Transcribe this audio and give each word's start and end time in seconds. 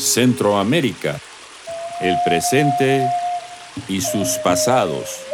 Centroamérica, 0.00 1.20
el 2.00 2.16
presente 2.24 3.08
y 3.88 4.00
sus 4.00 4.28
pasados. 4.38 5.29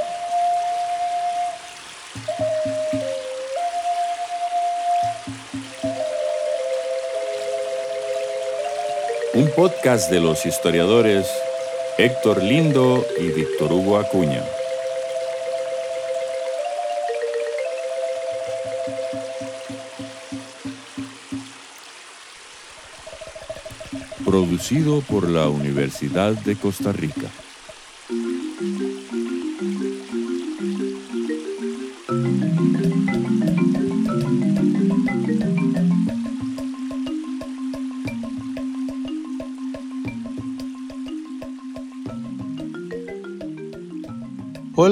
Podcast 9.57 10.11
de 10.11 10.21
los 10.21 10.45
historiadores 10.45 11.27
Héctor 11.97 12.43
Lindo 12.43 13.03
y 13.19 13.29
Víctor 13.29 13.73
Hugo 13.73 13.97
Acuña. 13.97 14.45
Producido 24.27 25.01
por 25.01 25.27
la 25.27 25.49
Universidad 25.49 26.33
de 26.33 26.57
Costa 26.57 26.93
Rica. 26.93 27.31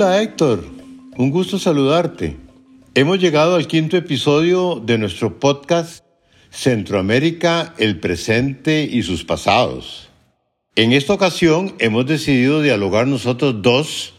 Hola 0.04 0.20
Héctor, 0.20 0.62
un 1.16 1.30
gusto 1.30 1.58
saludarte. 1.58 2.36
Hemos 2.94 3.18
llegado 3.20 3.54
al 3.54 3.66
quinto 3.66 3.96
episodio 3.96 4.82
de 4.84 4.98
nuestro 4.98 5.40
podcast 5.40 6.04
Centroamérica, 6.50 7.72
el 7.78 8.00
presente 8.00 8.82
y 8.84 9.02
sus 9.02 9.24
pasados. 9.24 10.10
En 10.76 10.92
esta 10.92 11.14
ocasión 11.14 11.74
hemos 11.78 12.04
decidido 12.04 12.60
dialogar 12.60 13.06
nosotros 13.06 13.62
dos 13.62 14.12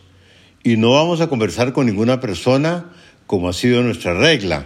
y 0.63 0.75
no 0.78 0.94
vamos 0.94 1.22
a 1.22 1.28
conversar 1.28 1.72
con 1.72 1.86
ninguna 1.86 2.19
persona 2.19 2.91
como 3.28 3.47
ha 3.47 3.53
sido 3.53 3.83
nuestra 3.83 4.16
regla. 4.16 4.66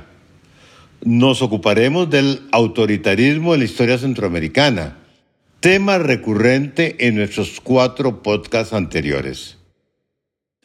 Nos 1.03 1.41
ocuparemos 1.41 2.09
del 2.09 2.43
autoritarismo 2.53 3.53
en 3.53 3.59
la 3.59 3.65
historia 3.65 3.97
centroamericana, 3.97 4.99
tema 5.59 5.97
recurrente 5.97 6.95
en 7.05 7.15
nuestros 7.15 7.59
cuatro 7.59 8.23
podcasts 8.23 8.71
anteriores. 8.71 9.58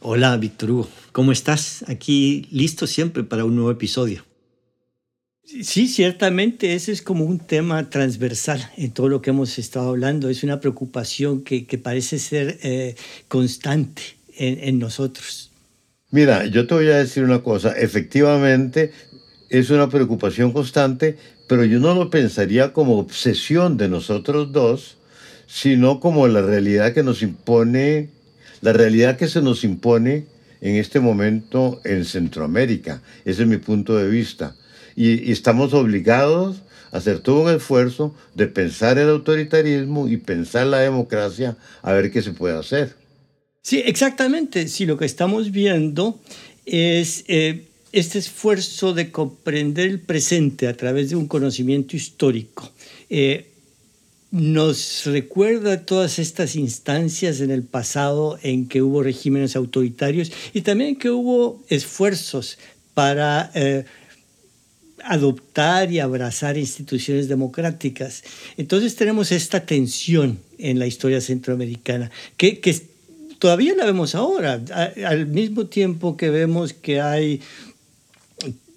Hola, 0.07 0.37
Víctor 0.37 0.71
Hugo. 0.71 0.89
¿Cómo 1.13 1.33
estás? 1.33 1.83
Aquí 1.89 2.47
listo 2.51 2.87
siempre 2.87 3.25
para 3.25 3.47
un 3.47 3.55
nuevo 3.55 3.71
episodio. 3.71 4.23
Sí, 5.47 5.89
ciertamente 5.89 6.75
ese 6.75 6.93
es 6.93 7.01
como 7.01 7.25
un 7.25 7.39
tema 7.39 7.89
transversal 7.89 8.71
en 8.77 8.91
todo 8.91 9.09
lo 9.09 9.23
que 9.23 9.31
hemos 9.31 9.59
estado 9.59 9.89
hablando. 9.89 10.29
Es 10.29 10.45
una 10.45 10.61
preocupación 10.61 11.41
que, 11.41 11.65
parece 11.83 12.19
ser 12.19 12.59
eh, 12.63 12.97
constante 13.29 14.03
en, 14.37 14.59
en 14.63 14.79
nosotros. 14.79 15.51
Mira, 16.11 16.45
yo 16.45 16.67
te 16.67 16.75
voy 16.75 16.89
a 16.89 16.99
decir 16.99 17.25
una 17.25 17.43
cosa. 17.43 17.73
Efectivamente, 17.73 18.93
es 19.49 19.71
una 19.71 19.89
preocupación 19.89 20.53
constante, 20.53 21.17
pero 21.49 21.65
yo 21.65 21.81
no 21.81 21.95
lo 21.95 22.11
pensaría 22.11 22.75
como 22.75 22.99
obsesión 22.99 23.79
de 23.79 23.89
nosotros 23.89 24.53
dos, 24.53 24.99
sino 25.47 25.99
como 25.99 26.29
la 26.29 26.43
realidad 26.43 26.93
que 26.93 27.03
nos 27.03 27.23
impone 27.23 28.11
la 28.65 28.73
realidad 28.73 29.19
que 29.19 29.29
se 29.29 29.43
nos 29.43 29.63
impone 29.63 30.25
en 30.63 30.77
este 30.77 30.99
momento 30.99 31.83
en 31.85 32.07
Centroamérica. 32.07 33.03
Ese 33.27 33.43
es 33.43 33.49
mi 33.49 33.59
punto 33.59 33.95
de 33.95 34.09
vista. 34.09 34.57
Y, 34.97 35.31
estamos 35.31 35.75
obligados 35.75 36.63
a 36.91 36.97
hacer 36.97 37.19
todo 37.19 37.43
un 37.43 37.51
esfuerzo 37.51 38.15
de 38.35 38.47
pensar 38.47 38.97
el 38.97 39.11
autoritarismo 39.11 40.09
y 40.09 40.17
pensar 40.17 40.67
la 40.67 40.79
democracia 40.79 41.59
a 41.83 41.93
ver 41.93 42.11
qué 42.11 42.23
se 42.23 42.33
puede 42.33 42.57
hacer. 42.57 42.97
Sí, 43.61 43.83
exactamente. 43.85 44.67
Sí, 44.69 44.87
lo 44.87 44.97
que 44.97 45.05
estamos 45.05 45.51
viendo 45.51 46.19
es 46.65 47.25
eh, 47.29 47.67
este 47.93 48.19
esfuerzo 48.19 48.95
de 48.95 49.11
comprender 49.11 49.91
el 49.91 50.01
presente 50.01 50.69
a 50.69 50.75
través 50.75 51.11
de 51.11 51.17
un 51.17 51.29
conocimiento 51.29 51.97
histórico. 51.97 52.73
Eh, 53.11 53.51
nos 54.35 55.07
recuerda 55.07 55.87
todas 55.87 56.19
estas 56.19 56.57
instancias 56.57 57.41
en 57.41 57.53
el 57.53 57.63
pasado 57.63 58.37
en 58.43 58.67
que 58.67 58.83
hubo 58.83 59.01
regímenes 59.01 59.55
autoritarios 59.55 60.33
y 60.53 60.63
también 60.63 60.97
que 60.97 61.09
hubo 61.11 61.63
esfuerzos 61.69 62.59
para 62.95 63.53
eh, 63.55 63.85
adoptar 65.05 65.93
y 65.93 66.01
abrazar 66.01 66.59
instituciones 66.59 67.29
democráticas. 67.29 68.25
Entonces 68.57 68.97
tenemos 68.97 69.31
esta 69.31 69.65
tensión 69.65 70.41
en 70.59 70.81
la 70.81 70.89
historia 70.89 71.21
centroamericana, 71.21 72.11
que, 72.37 72.59
que 72.59 72.75
todavía 73.39 73.77
la 73.77 73.85
vemos 73.85 74.17
ahora, 74.17 74.61
al 75.07 75.27
mismo 75.27 75.67
tiempo 75.67 76.17
que 76.17 76.31
vemos 76.31 76.73
que 76.73 77.01
hay 77.01 77.41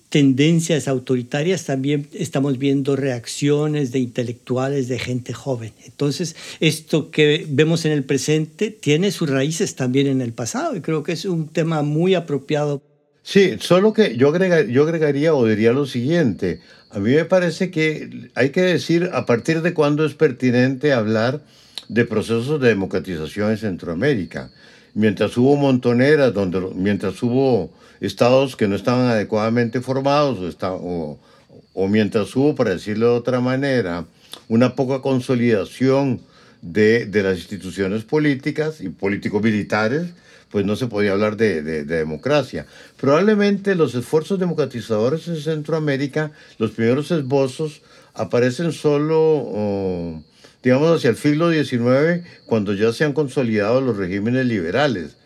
tendencias 0.10 0.88
autoritarias, 0.88 1.66
también 1.66 2.08
estamos 2.14 2.58
viendo 2.58 2.96
reacciones 2.96 3.92
de 3.92 4.00
intelectuales, 4.00 4.88
de 4.88 5.00
gente 5.00 5.34
joven. 5.34 5.74
Entonces, 5.86 6.36
esto 6.60 7.12
que 7.12 7.46
vemos 7.50 7.86
en 7.86 7.92
el 7.92 8.04
presente 8.04 8.72
tiene 8.72 9.12
sus 9.12 9.30
raíces 9.30 9.76
también 9.76 10.08
en 10.08 10.22
el 10.22 10.34
pasado 10.34 10.76
y 10.76 10.82
creo 10.82 11.04
que 11.04 11.12
es 11.12 11.26
un 11.26 11.50
tema 11.50 11.82
muy 11.82 12.16
apropiado. 12.16 12.82
Sí, 13.22 13.58
solo 13.60 13.92
que 13.92 14.16
yo, 14.16 14.34
yo 14.68 14.84
agregaría 14.84 15.34
o 15.34 15.46
diría 15.46 15.74
lo 15.74 15.86
siguiente. 15.86 16.62
A 16.90 17.00
mí 17.00 17.12
me 17.12 17.26
parece 17.26 17.70
que 17.70 18.30
hay 18.36 18.52
que 18.52 18.62
decir 18.62 19.10
a 19.12 19.26
partir 19.26 19.62
de 19.62 19.74
cuándo 19.74 20.06
es 20.06 20.14
pertinente 20.14 20.94
hablar 20.94 21.42
de 21.90 22.06
procesos 22.06 22.62
de 22.62 22.70
democratización 22.70 23.52
en 23.52 23.58
Centroamérica. 23.58 24.52
Mientras 24.94 25.38
hubo 25.38 25.58
montoneras, 25.58 26.34
donde, 26.34 26.62
mientras 26.74 27.22
hubo 27.22 27.72
estados 28.02 28.56
que 28.56 28.68
no 28.68 28.76
estaban 28.76 29.08
adecuadamente 29.08 29.82
formados 29.82 30.58
o, 30.62 31.88
mientras 31.88 32.36
hubo, 32.36 32.56
para 32.56 32.72
decirlo 32.72 33.12
de 33.12 33.18
otra 33.18 33.40
manera, 33.40 34.06
una 34.48 34.76
poca 34.76 35.02
consolidación 35.02 36.22
de, 36.62 37.06
de 37.06 37.24
las 37.24 37.38
instituciones 37.38 38.04
políticas 38.04 38.82
y 38.82 38.90
político-militares, 38.90 40.08
pues 40.50 40.66
no 40.66 40.76
se 40.76 40.88
podía 40.88 41.12
hablar 41.12 41.38
de, 41.38 41.62
de, 41.62 41.84
democracia. 41.84 42.66
Probablemente 43.00 43.76
los 43.76 43.96
esfuerzos 43.96 44.40
democratizadores 44.40 45.28
en 45.28 45.38
Centroamérica, 45.38 46.32
los 46.58 46.72
primeros 46.72 47.12
esbozos, 47.12 47.82
aparecen 48.14 48.72
solo, 48.72 50.24
digamos, 50.64 50.98
hacia 50.98 51.10
el 51.10 51.18
siglo 51.18 51.52
XIX, 51.52 52.26
cuando 52.46 52.74
ya 52.74 52.92
se 52.94 53.04
han 53.04 53.14
consolidado 53.14 53.82
los 53.82 53.98
regímenes 53.98 54.46
liberales. 54.46 55.17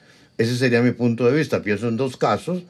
Ese 0.42 0.58
sería 0.58 0.82
mi 0.82 0.90
punto 0.90 1.28
de 1.28 1.38
vista. 1.38 1.62
Pienso 1.62 1.88
en 1.88 1.98
dos 1.98 2.18
casos. 2.18 2.64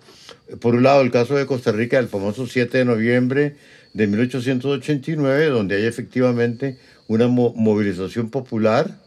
Por 0.60 0.76
un 0.76 0.84
lado, 0.84 1.00
el 1.00 1.10
caso 1.10 1.38
de 1.38 1.46
Costa 1.46 1.72
Rica, 1.72 2.00
el 2.00 2.10
famoso 2.10 2.46
7 2.46 2.80
de 2.80 2.84
noviembre 2.84 3.56
de 3.94 4.08
1889, 4.08 5.46
donde 5.46 5.78
hay 5.78 5.86
efectivamente 5.86 6.78
una 7.08 7.30
movilización 7.30 8.30
popular 8.30 9.00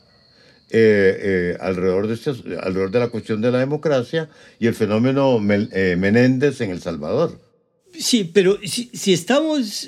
eh, 0.70 1.18
eh, 1.20 1.56
alrededor, 1.60 2.08
de 2.08 2.14
este, 2.14 2.30
alrededor 2.30 2.90
de 2.90 3.00
la 3.00 3.08
cuestión 3.08 3.42
de 3.42 3.50
la 3.50 3.58
democracia 3.58 4.30
y 4.58 4.66
el 4.66 4.74
fenómeno 4.74 5.38
eh, 5.50 5.96
Menéndez 5.98 6.62
en 6.62 6.70
El 6.70 6.80
Salvador. 6.80 7.38
Sí, 7.92 8.24
pero 8.32 8.58
si, 8.64 8.88
si 8.94 9.12
estamos 9.12 9.86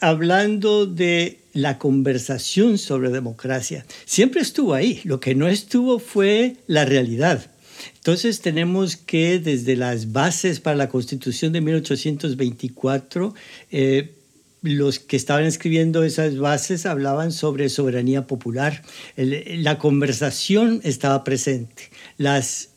hablando 0.00 0.86
de 0.86 1.38
la 1.52 1.78
conversación 1.78 2.76
sobre 2.76 3.10
democracia, 3.10 3.86
siempre 4.04 4.40
estuvo 4.40 4.74
ahí. 4.74 5.00
Lo 5.04 5.20
que 5.20 5.36
no 5.36 5.46
estuvo 5.46 6.00
fue 6.00 6.56
la 6.66 6.84
realidad. 6.84 7.52
Entonces 7.96 8.40
tenemos 8.40 8.96
que 8.96 9.38
desde 9.38 9.76
las 9.76 10.12
bases 10.12 10.60
para 10.60 10.76
la 10.76 10.88
Constitución 10.88 11.52
de 11.52 11.60
1824, 11.60 13.34
eh, 13.70 14.14
los 14.62 14.98
que 14.98 15.16
estaban 15.16 15.44
escribiendo 15.44 16.04
esas 16.04 16.38
bases 16.38 16.86
hablaban 16.86 17.32
sobre 17.32 17.68
soberanía 17.68 18.26
popular. 18.26 18.82
la 19.16 19.78
conversación 19.78 20.80
estaba 20.84 21.24
presente. 21.24 21.90
Las 22.18 22.70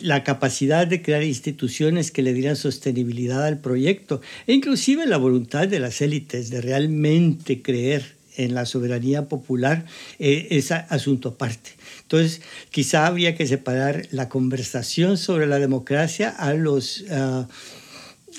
la 0.00 0.24
capacidad 0.24 0.88
de 0.88 1.02
crear 1.02 1.22
instituciones 1.22 2.10
que 2.10 2.22
le 2.22 2.32
dieran 2.32 2.56
sostenibilidad 2.56 3.44
al 3.44 3.60
proyecto 3.60 4.20
e 4.48 4.54
inclusive 4.54 5.06
la 5.06 5.18
voluntad 5.18 5.68
de 5.68 5.78
las 5.78 6.00
élites 6.00 6.50
de 6.50 6.60
realmente 6.60 7.62
creer 7.62 8.17
en 8.38 8.54
la 8.54 8.64
soberanía 8.64 9.28
popular 9.28 9.84
eh, 10.18 10.48
es 10.50 10.72
asunto 10.72 11.30
aparte. 11.30 11.72
Entonces, 12.02 12.40
quizá 12.70 13.06
habría 13.06 13.34
que 13.34 13.46
separar 13.46 14.08
la 14.10 14.30
conversación 14.30 15.18
sobre 15.18 15.46
la 15.46 15.58
democracia 15.58 16.30
a 16.30 16.54
los, 16.54 17.04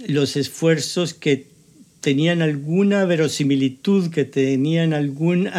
los 0.08 0.36
esfuerzos 0.36 1.14
que 1.14 1.48
tenían 2.02 2.42
alguna 2.42 3.06
verosimilitud, 3.06 4.10
que 4.10 4.26
tenían 4.26 4.94
algún, 4.94 5.50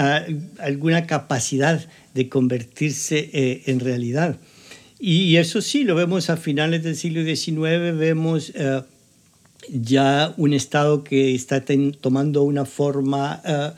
alguna 0.59 1.07
capacidad 1.07 1.87
de 2.15 2.29
convertirse 2.29 3.31
eh, 3.33 3.63
en 3.67 3.81
realidad. 3.81 4.39
Y, 4.99 5.37
eso 5.37 5.63
sí, 5.63 5.85
lo 5.85 5.95
vemos 5.95 6.29
a 6.29 6.37
finales 6.37 6.83
del 6.83 6.97
siglo 6.97 7.25
XIX, 7.25 7.97
vemos 7.97 8.53
eh, 8.55 8.83
ya 9.69 10.35
un 10.37 10.53
Estado 10.53 11.05
que 11.05 11.35
está 11.35 11.65
tomando 12.01 12.43
una 12.43 12.65
forma, 12.65 13.41
eh, 13.45 13.71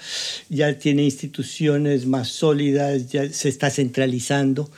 ya 0.49 0.79
tiene 0.79 1.05
instituciones 1.05 2.07
más 2.07 2.29
sólidas, 2.29 3.11
ya 3.11 3.29
se 3.33 3.49
está 3.49 3.71
centralizando. 3.71 4.71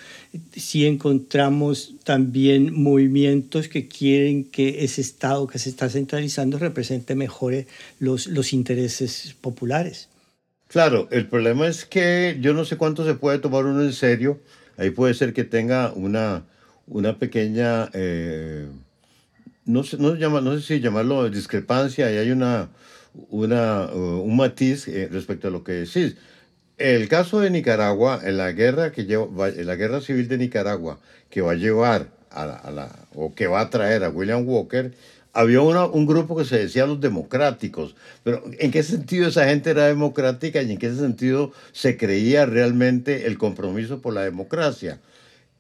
Sí 0.57 0.87
encontramos 0.87 1.95
también 2.03 2.73
movimientos 2.75 3.69
que 3.69 3.87
quieren 3.87 4.45
que 4.45 4.85
ese 4.85 5.01
Estado 5.01 5.47
que 5.47 5.59
se 5.59 5.71
está 5.71 5.89
centralizando 5.89 6.59
represente 6.59 7.15
mejor 7.15 7.67
los, 8.01 8.27
los 8.27 8.53
intereses 8.53 9.35
populares. 9.41 10.09
Claro, 10.69 11.07
el 11.13 11.29
problema 11.29 11.69
es 11.69 11.85
que 11.85 12.39
yo 12.41 12.53
no 12.53 12.65
sé 12.65 12.77
cuánto 12.77 13.05
se 13.05 13.15
puede 13.15 13.39
tomar 13.39 13.65
uno 13.65 13.83
en 13.83 13.93
serio. 13.93 14.41
Ahí 14.77 14.91
puede 14.91 15.15
ser 15.15 15.33
que 15.33 15.45
tenga 15.45 15.93
una, 15.93 16.45
una 16.89 17.19
pequeña... 17.19 17.91
Eh, 17.93 18.67
no 19.65 19.83
sé, 19.83 19.97
no, 19.99 20.15
llama, 20.15 20.41
no 20.41 20.55
sé 20.59 20.63
si 20.63 20.81
llamarlo 20.81 21.29
discrepancia, 21.31 22.11
y 22.13 22.17
hay 22.17 22.31
una, 22.31 22.69
una, 23.31 23.87
uh, 23.93 24.23
un 24.23 24.37
matiz 24.37 24.89
eh, 24.89 25.09
respecto 25.11 25.49
a 25.49 25.51
lo 25.51 25.65
que 25.65 25.73
decís. 25.73 26.17
El 26.77 27.09
caso 27.09 27.41
de 27.41 27.51
Nicaragua, 27.51 28.21
en 28.25 28.37
la 28.37 28.53
guerra, 28.53 28.93
que 28.93 29.05
lleva, 29.07 29.49
en 29.49 29.67
la 29.67 29.77
guerra 29.77 30.01
civil 30.01 30.29
de 30.29 30.39
Nicaragua, 30.39 30.99
que 31.31 31.41
va 31.41 31.53
a 31.53 31.57
llevar 31.57 32.09
a 32.31 32.47
la, 32.47 32.55
a 32.55 32.71
la, 32.71 33.09
o 33.15 33.35
que 33.35 33.47
va 33.47 33.61
a 33.61 33.71
traer 33.71 34.05
a 34.05 34.11
William 34.11 34.47
Walker, 34.47 34.93
había 35.35 35.61
una, 35.61 35.85
un 35.85 36.07
grupo 36.07 36.37
que 36.37 36.45
se 36.45 36.59
decía 36.59 36.87
los 36.87 37.01
democráticos, 37.01 37.97
pero 38.23 38.43
¿en 38.59 38.71
qué 38.71 38.83
sentido 38.83 39.29
esa 39.29 39.47
gente 39.47 39.71
era 39.71 39.87
democrática 39.87 40.63
y 40.63 40.71
en 40.71 40.79
qué 40.79 40.95
sentido 40.95 41.53
se 41.73 41.97
creía 41.97 42.47
realmente 42.47 43.27
el 43.27 43.37
compromiso 43.37 44.01
por 44.01 44.15
la 44.15 44.23
democracia? 44.23 45.01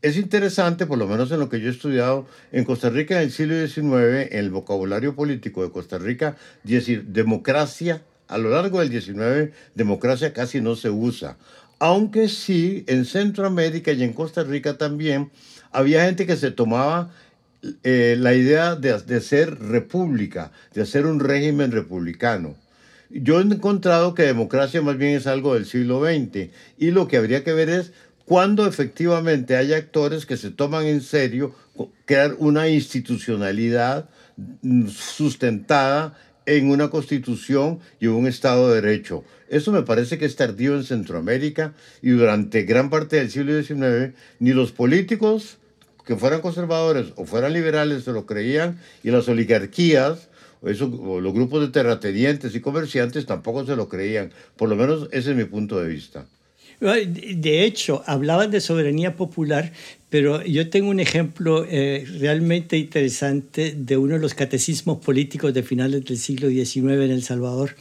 Es 0.05 0.19
interesante, 0.19 0.85
por 0.85 0.99
lo 0.99 1.07
menos 1.07 1.33
en 1.33 1.41
lo 1.41 1.49
que 1.49 1.61
yo 1.61 1.69
he 1.69 1.71
estudiado, 1.71 2.27
en 2.53 2.65
Costa 2.65 2.91
Rica 2.91 3.17
en 3.17 3.23
el 3.23 3.31
siglo 3.31 3.55
XIX, 3.67 4.31
en 4.31 4.39
el 4.39 4.51
vocabulario 4.51 5.15
político 5.15 5.63
de 5.63 5.71
Costa 5.71 5.97
Rica, 5.97 6.37
decir 6.63 7.07
democracia, 7.07 8.03
a 8.29 8.37
lo 8.37 8.51
largo 8.51 8.81
del 8.81 8.91
XIX, 8.91 9.55
democracia 9.75 10.35
casi 10.35 10.61
no 10.61 10.77
se 10.77 10.91
usa. 10.91 11.39
Aunque 11.79 12.29
sí, 12.29 12.85
en 12.87 13.07
Centroamérica 13.07 13.93
y 13.93 14.03
en 14.03 14.13
Costa 14.13 14.45
Rica 14.45 14.77
también, 14.77 15.31
había 15.73 16.05
gente 16.05 16.27
que 16.27 16.37
se 16.37 16.51
tomaba 16.51 17.11
eh, 17.83 18.17
la 18.19 18.35
idea 18.35 18.77
de, 18.77 19.01
de 19.01 19.23
ser 19.23 19.59
república, 19.59 20.53
de 20.75 20.83
hacer 20.83 21.07
un 21.07 21.19
régimen 21.19 21.73
republicano. 21.73 22.57
Yo 23.09 23.41
he 23.41 23.43
encontrado 23.43 24.13
que 24.13 24.25
democracia 24.25 24.83
más 24.83 24.99
bien 24.99 25.17
es 25.17 25.27
algo 25.27 25.55
del 25.55 25.65
siglo 25.65 26.05
XX 26.05 26.51
y 26.77 26.91
lo 26.91 27.09
que 27.09 27.17
habría 27.17 27.43
que 27.43 27.55
ver 27.55 27.71
es 27.71 27.93
cuando 28.25 28.67
efectivamente 28.67 29.57
hay 29.57 29.73
actores 29.73 30.27
que 30.27 30.37
se 30.37 30.51
toman 30.51 30.87
en 30.87 31.01
serio 31.01 31.55
crear 32.07 32.37
una 32.39 32.69
institucionalidad 32.69 34.09
sustentada 34.89 36.17
en 36.47 36.71
una 36.71 36.91
constitución 36.91 37.81
y 38.01 38.07
un 38.07 38.27
Estado 38.27 38.69
de 38.69 38.81
Derecho. 38.81 39.25
Eso 39.49 39.73
me 39.73 39.83
parece 39.83 40.19
que 40.19 40.25
es 40.25 40.37
tardío 40.37 40.75
en 40.75 40.85
Centroamérica 40.85 41.75
y 42.03 42.11
durante 42.11 42.63
gran 42.63 42.91
parte 42.91 43.17
del 43.17 43.31
siglo 43.31 43.63
XIX 43.63 44.15
ni 44.41 44.53
los 44.53 44.73
políticos 44.73 45.59
que 46.05 46.17
fueran 46.17 46.43
conservadores 46.43 47.13
o 47.17 47.25
fueran 47.25 47.53
liberales 47.53 48.05
se 48.05 48.13
lo 48.13 48.27
creían 48.27 48.79
y 49.03 49.11
las 49.11 49.29
oligarquías 49.29 50.29
eso, 50.67 50.87
o 50.87 51.21
los 51.21 51.35
grupos 51.35 51.61
de 51.61 51.69
terratenientes 51.69 52.55
y 52.55 52.61
comerciantes 52.61 53.27
tampoco 53.27 53.67
se 53.67 53.77
lo 53.77 53.89
creían. 53.89 54.33
Por 54.57 54.69
lo 54.69 54.77
menos 54.77 55.09
ese 55.13 55.33
es 55.33 55.37
mi 55.37 55.45
punto 55.45 55.79
de 55.79 55.89
vista. 55.89 56.27
De 56.81 57.65
hecho, 57.65 58.03
hablaban 58.07 58.51
de 58.51 58.61
soberanía 58.61 59.17
popular, 59.17 59.73
pero 60.11 60.45
yo 60.45 60.71
tengo 60.71 60.91
un 60.91 61.01
ejemplo 61.01 61.65
eh, 61.69 62.07
realmente 62.21 62.77
interesante 62.77 63.75
de 63.77 63.97
uno 63.97 64.15
de 64.15 64.21
los 64.21 64.35
catecismos 64.35 64.99
políticos 64.99 65.55
de 65.55 65.63
finales 65.63 66.05
del 66.05 66.19
siglo 66.19 66.49
XIX 66.49 66.77
en 66.77 67.11
El 67.11 67.23
Salvador, 67.23 67.75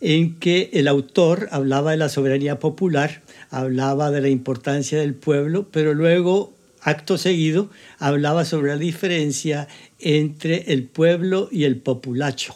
en 0.00 0.38
que 0.38 0.70
el 0.72 0.88
autor 0.88 1.48
hablaba 1.50 1.92
de 1.92 1.98
la 1.98 2.08
soberanía 2.08 2.58
popular, 2.58 3.22
hablaba 3.50 4.10
de 4.10 4.20
la 4.20 4.28
importancia 4.28 4.98
del 4.98 5.14
pueblo, 5.14 5.68
pero 5.70 5.94
luego, 5.94 6.52
acto 6.80 7.18
seguido, 7.18 7.70
hablaba 7.98 8.44
sobre 8.44 8.70
la 8.70 8.78
diferencia 8.78 9.68
entre 9.98 10.72
el 10.72 10.84
pueblo 10.84 11.48
y 11.52 11.64
el 11.64 11.76
populacho. 11.76 12.54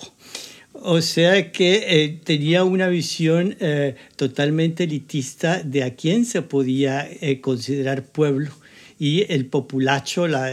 O 0.86 1.00
sea 1.00 1.50
que 1.50 1.82
eh, 1.88 2.20
tenía 2.24 2.62
una 2.62 2.88
visión 2.88 3.56
eh, 3.58 3.94
totalmente 4.16 4.84
elitista 4.84 5.62
de 5.62 5.82
a 5.82 5.94
quién 5.94 6.26
se 6.26 6.42
podía 6.42 7.08
eh, 7.22 7.40
considerar 7.40 8.04
pueblo 8.04 8.50
y 8.98 9.24
el 9.32 9.46
populacho, 9.46 10.28
la, 10.28 10.52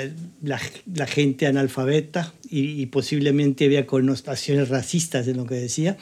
gente 1.07 1.47
analfabeta 1.47 2.33
y, 2.49 2.85
posiblemente 2.85 3.65
había 3.65 3.85
connotaciones 3.85 4.69
racistas 4.69 5.27
en 5.27 5.35
lo 5.35 5.45
que 5.45 5.55
decía, 5.55 5.97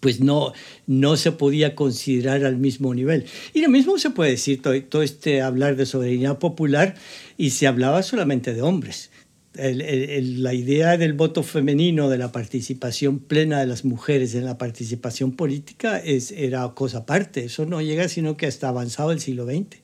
pues 0.00 0.20
no, 0.20 0.54
no 0.86 1.18
se 1.18 1.32
podía 1.32 1.74
considerar 1.74 2.46
al 2.46 2.56
mismo 2.56 2.94
nivel. 2.94 3.26
Y 3.52 3.60
lo 3.60 3.68
mismo 3.68 3.98
se 3.98 4.08
puede 4.08 4.30
decir 4.30 4.62
todo, 4.62 4.82
todo 4.84 5.02
este 5.02 5.42
hablar 5.42 5.76
de 5.76 5.84
soberanía 5.84 6.38
popular 6.38 6.94
y 7.36 7.50
se 7.50 7.66
hablaba 7.66 8.02
solamente 8.02 8.54
de 8.54 8.62
hombres 8.62 9.10
la 9.54 10.54
idea 10.54 10.96
del 10.96 11.12
voto 11.12 11.42
femenino, 11.42 12.08
de 12.08 12.18
la 12.18 12.32
participación 12.32 13.18
plena 13.18 13.60
de 13.60 13.66
las 13.66 13.84
mujeres 13.84 14.34
en 14.34 14.44
la 14.44 14.58
participación 14.58 15.32
política, 15.32 15.98
es, 15.98 16.30
era 16.32 16.68
cosa 16.74 16.98
aparte. 16.98 17.44
Eso 17.44 17.66
no 17.66 17.82
llega 17.82 18.08
sino 18.08 18.36
que 18.36 18.46
hasta 18.46 18.68
avanzado 18.68 19.12
el 19.12 19.20
siglo 19.20 19.44
XX. 19.44 19.82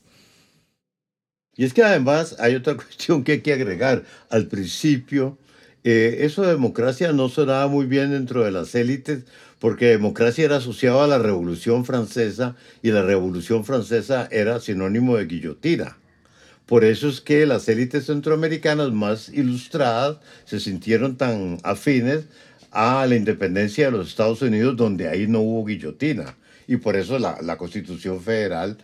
Y 1.57 1.65
es 1.65 1.75
que 1.75 1.83
además 1.83 2.37
hay 2.39 2.55
otra 2.55 2.75
cuestión 2.77 3.25
que 3.25 3.33
hay 3.33 3.41
que 3.41 3.53
agregar. 3.53 4.05
Al 4.31 4.47
principio, 4.47 5.39
eh, 5.85 6.19
eso 6.21 6.43
de 6.43 6.53
democracia 6.53 7.13
no 7.13 7.29
sonaba 7.29 7.67
muy 7.67 7.87
bien 7.87 8.11
dentro 8.11 8.45
de 8.45 8.53
las 8.53 8.75
élites, 8.75 9.25
porque 9.59 9.87
democracia 9.87 10.45
era 10.45 10.57
asociado 10.57 11.03
a 11.03 11.09
la 11.09 11.19
Revolución 11.19 11.85
Francesa 11.85 12.57
y 12.81 12.91
la 12.93 13.03
Revolución 13.03 13.65
Francesa 13.65 14.29
era 14.31 14.61
sinónimo 14.61 15.17
de 15.17 15.27
guillotina. 15.27 15.99
Por 16.69 16.85
eso 16.85 17.09
es 17.09 17.23
que 17.23 17.47
las 17.47 17.67
élites 17.71 18.05
centroamericanas 18.05 18.93
más 18.93 19.31
ilustradas 19.31 20.19
se 20.45 20.61
sintieron 20.61 21.17
tan 21.17 21.57
afines 21.63 22.27
a 22.71 23.07
la 23.07 23.17
independencia 23.17 23.87
de 23.87 23.93
los 23.93 24.09
Estados 24.09 24.43
Unidos, 24.43 24.77
donde 24.77 25.09
ahí 25.09 25.27
no 25.27 25.41
hubo 25.41 25.65
guillotina. 25.65 26.37
Y 26.67 26.77
por 26.77 26.97
eso 26.97 27.19
la, 27.19 27.57
Constitución 27.57 28.21
Federal 28.21 28.77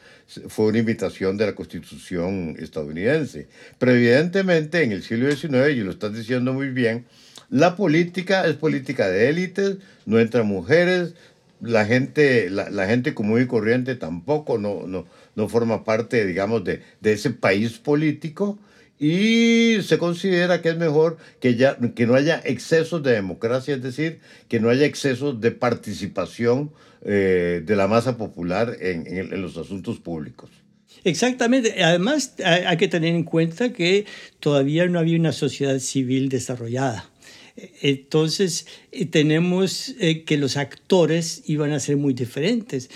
fue 0.49 0.69
una 0.69 0.79
imitación 0.79 1.37
de 1.37 1.45
la 1.45 1.55
Constitución 1.55 2.57
estadounidense. 2.59 3.49
Pero 3.79 3.93
evidentemente 3.93 4.83
en 4.83 4.93
el 4.93 5.03
siglo 5.03 5.31
XIX, 5.31 5.77
y 5.77 5.81
lo 5.81 5.91
estás 5.91 6.15
diciendo 6.15 6.55
muy 6.55 6.71
bien, 6.71 7.05
la 7.51 7.77
política 7.77 8.47
es 8.47 8.55
política 8.55 9.09
de 9.09 9.29
élites, 9.29 9.77
no 10.07 10.19
entran 10.19 10.47
mujeres, 10.47 11.13
la 11.61 11.85
gente, 11.85 12.49
la 12.49 12.87
gente 12.87 13.13
común 13.13 13.43
y 13.43 13.47
corriente 13.47 13.95
tampoco, 13.95 14.57
no, 14.57 14.87
no, 14.87 15.05
no 15.37 15.49
forma 15.49 15.85
parte, 15.85 16.25
digamos, 16.27 16.65
de, 16.65 16.83
de 17.01 17.13
ese 17.13 17.31
país 17.31 17.79
político 17.79 18.59
y 18.99 19.83
se 19.83 19.99
considera 19.99 20.63
que 20.63 20.71
es 20.71 20.77
mejor 20.77 21.19
que, 21.41 21.57
ya, 21.57 21.77
que 21.95 22.07
no 22.07 22.15
haya 22.15 22.41
excesos 22.45 23.03
de 23.03 23.13
democracia, 23.13 23.75
es 23.75 23.83
decir, 23.83 24.21
que 24.49 24.61
no 24.61 24.71
haya 24.71 24.87
excesos 24.87 25.41
de 25.41 25.51
participación 25.51 26.71
eh, 27.05 27.63
de 27.65 27.77
la 27.77 27.89
masa 27.89 28.17
popular 28.17 28.77
en, 28.81 29.07
en, 29.07 29.43
los 29.43 29.57
asuntos 29.57 29.99
públicos. 29.99 30.51
Exactamente. 31.03 31.83
Además, 31.83 32.35
hay 32.43 32.77
que 32.77 32.89
tener 32.89 33.15
en 33.15 33.25
cuenta 33.25 33.73
que 33.73 34.07
todavía 34.41 34.87
no 34.87 34.99
había 34.99 35.19
una 35.19 35.33
sociedad 35.33 35.79
civil 35.81 36.29
desarrollada. 36.29 37.11
Entonces 37.57 38.67
eh, 38.91 39.07
tenemos 39.07 39.95
eh, 40.01 40.25
que 40.25 40.37
los 40.37 40.57
actores 40.57 41.43
iban 41.47 41.73
a 41.73 41.81
ser 41.81 41.97
muy 41.97 42.13
diferentes. 42.13 42.91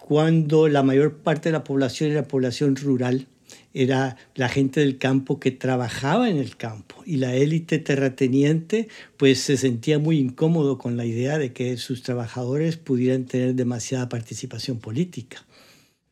Cuando 0.00 0.68
la 0.68 0.82
mayor 0.82 1.18
parte 1.18 1.50
de 1.50 1.52
la 1.52 1.64
población 1.64 2.10
era 2.10 2.26
población 2.26 2.76
rural, 2.76 3.26
era 3.74 4.16
la 4.34 4.48
gente 4.48 4.80
del 4.80 4.98
campo 4.98 5.40
que 5.40 5.50
trabajaba 5.50 6.28
en 6.28 6.36
el 6.36 6.56
campo 6.56 6.96
y 7.06 7.16
la 7.16 7.34
élite 7.34 7.78
terrateniente 7.78 8.88
pues 9.16 9.40
se 9.40 9.56
sentía 9.56 9.98
muy 9.98 10.18
incómodo 10.18 10.78
con 10.78 10.96
la 10.96 11.04
idea 11.04 11.38
de 11.38 11.52
que 11.52 11.76
sus 11.76 12.02
trabajadores 12.02 12.76
pudieran 12.76 13.24
tener 13.24 13.54
demasiada 13.54 14.08
participación 14.08 14.78
política. 14.78 15.44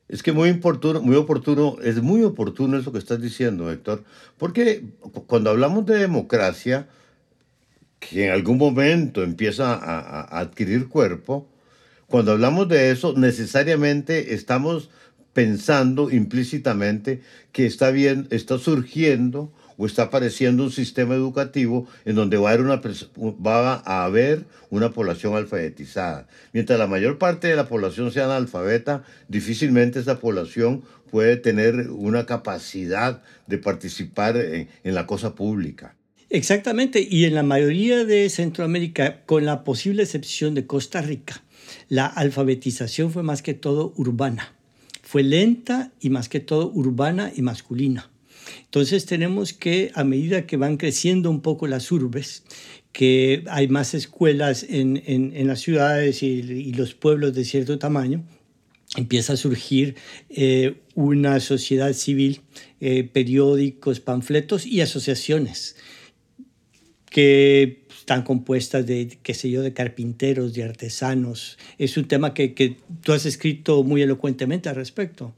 Es 0.08 0.22
que 0.22 0.32
muy 0.32 0.50
oportuno, 0.50 1.00
muy 1.02 1.14
oportuno, 1.14 1.76
es 1.84 2.02
muy 2.02 2.24
oportuno 2.24 2.78
eso 2.78 2.92
que 2.92 2.98
estás 2.98 3.22
diciendo, 3.22 3.70
Héctor, 3.70 4.02
porque 4.38 4.82
cuando 5.26 5.50
hablamos 5.50 5.86
de 5.86 5.98
democracia, 5.98 6.88
que 8.00 8.26
en 8.26 8.32
algún 8.32 8.58
momento 8.58 9.22
empieza 9.22 9.74
a, 9.74 10.40
adquirir 10.40 10.88
cuerpo, 10.88 11.48
cuando 12.08 12.32
hablamos 12.32 12.68
de 12.68 12.90
eso, 12.90 13.14
necesariamente 13.16 14.34
estamos 14.34 14.90
pensando 15.32 16.10
implícitamente 16.10 17.20
que 17.52 17.66
está, 17.66 17.92
bien, 17.92 18.26
está 18.30 18.58
surgiendo 18.58 19.52
o 19.76 19.86
está 19.86 20.04
apareciendo 20.04 20.64
un 20.64 20.72
sistema 20.72 21.14
educativo 21.14 21.86
en 22.04 22.16
donde 22.16 22.36
va 22.36 22.50
a, 22.50 22.52
haber 22.54 22.66
una, 22.66 22.80
va 23.46 23.74
a 23.74 24.04
haber 24.04 24.44
una 24.70 24.90
población 24.90 25.36
alfabetizada. 25.36 26.26
Mientras 26.52 26.78
la 26.78 26.88
mayor 26.88 27.18
parte 27.18 27.46
de 27.46 27.56
la 27.56 27.68
población 27.68 28.10
sea 28.10 28.24
analfabeta, 28.24 29.04
difícilmente 29.28 30.00
esa 30.00 30.18
población 30.18 30.82
puede 31.10 31.36
tener 31.36 31.90
una 31.90 32.26
capacidad 32.26 33.22
de 33.46 33.58
participar 33.58 34.36
en, 34.36 34.68
en 34.82 34.94
la 34.94 35.06
cosa 35.06 35.34
pública. 35.34 35.94
Exactamente, 36.32 37.04
y 37.10 37.24
en 37.24 37.34
la 37.34 37.42
mayoría 37.42 38.04
de 38.04 38.30
Centroamérica, 38.30 39.24
con 39.26 39.44
la 39.44 39.64
posible 39.64 40.04
excepción 40.04 40.54
de 40.54 40.64
Costa 40.64 41.02
Rica, 41.02 41.42
la 41.88 42.06
alfabetización 42.06 43.10
fue 43.10 43.24
más 43.24 43.42
que 43.42 43.52
todo 43.52 43.92
urbana. 43.96 44.54
Fue 45.02 45.24
lenta 45.24 45.90
y 46.00 46.08
más 46.10 46.28
que 46.28 46.38
todo 46.38 46.70
urbana 46.72 47.32
y 47.34 47.42
masculina. 47.42 48.10
Entonces 48.62 49.06
tenemos 49.06 49.52
que, 49.52 49.90
a 49.94 50.04
medida 50.04 50.46
que 50.46 50.56
van 50.56 50.76
creciendo 50.76 51.30
un 51.30 51.40
poco 51.40 51.66
las 51.66 51.90
urbes, 51.90 52.44
que 52.92 53.42
hay 53.48 53.66
más 53.66 53.92
escuelas 53.94 54.64
en, 54.68 55.02
en, 55.06 55.46
las 55.48 55.60
ciudades 55.60 56.22
y, 56.22 56.72
los 56.74 56.94
pueblos 56.94 57.34
de 57.34 57.44
cierto 57.44 57.76
tamaño, 57.80 58.22
empieza 58.96 59.32
a 59.32 59.36
surgir 59.36 59.96
eh, 60.28 60.76
una 60.94 61.40
sociedad 61.40 61.92
civil, 61.92 62.42
eh, 62.80 63.02
periódicos, 63.02 63.98
panfletos 63.98 64.64
y 64.64 64.80
asociaciones 64.80 65.74
que 67.10 67.84
están 67.90 68.22
compuestas 68.22 68.86
de, 68.86 69.18
qué 69.22 69.34
sé 69.34 69.50
yo, 69.50 69.62
de 69.62 69.74
carpinteros, 69.74 70.54
de 70.54 70.64
artesanos. 70.64 71.58
Es 71.76 71.96
un 71.96 72.08
tema 72.08 72.32
que, 72.32 72.54
que 72.54 72.76
tú 73.02 73.12
has 73.12 73.26
escrito 73.26 73.84
muy 73.84 74.00
elocuentemente 74.00 74.68
al 74.68 74.76
respecto. 74.76 75.34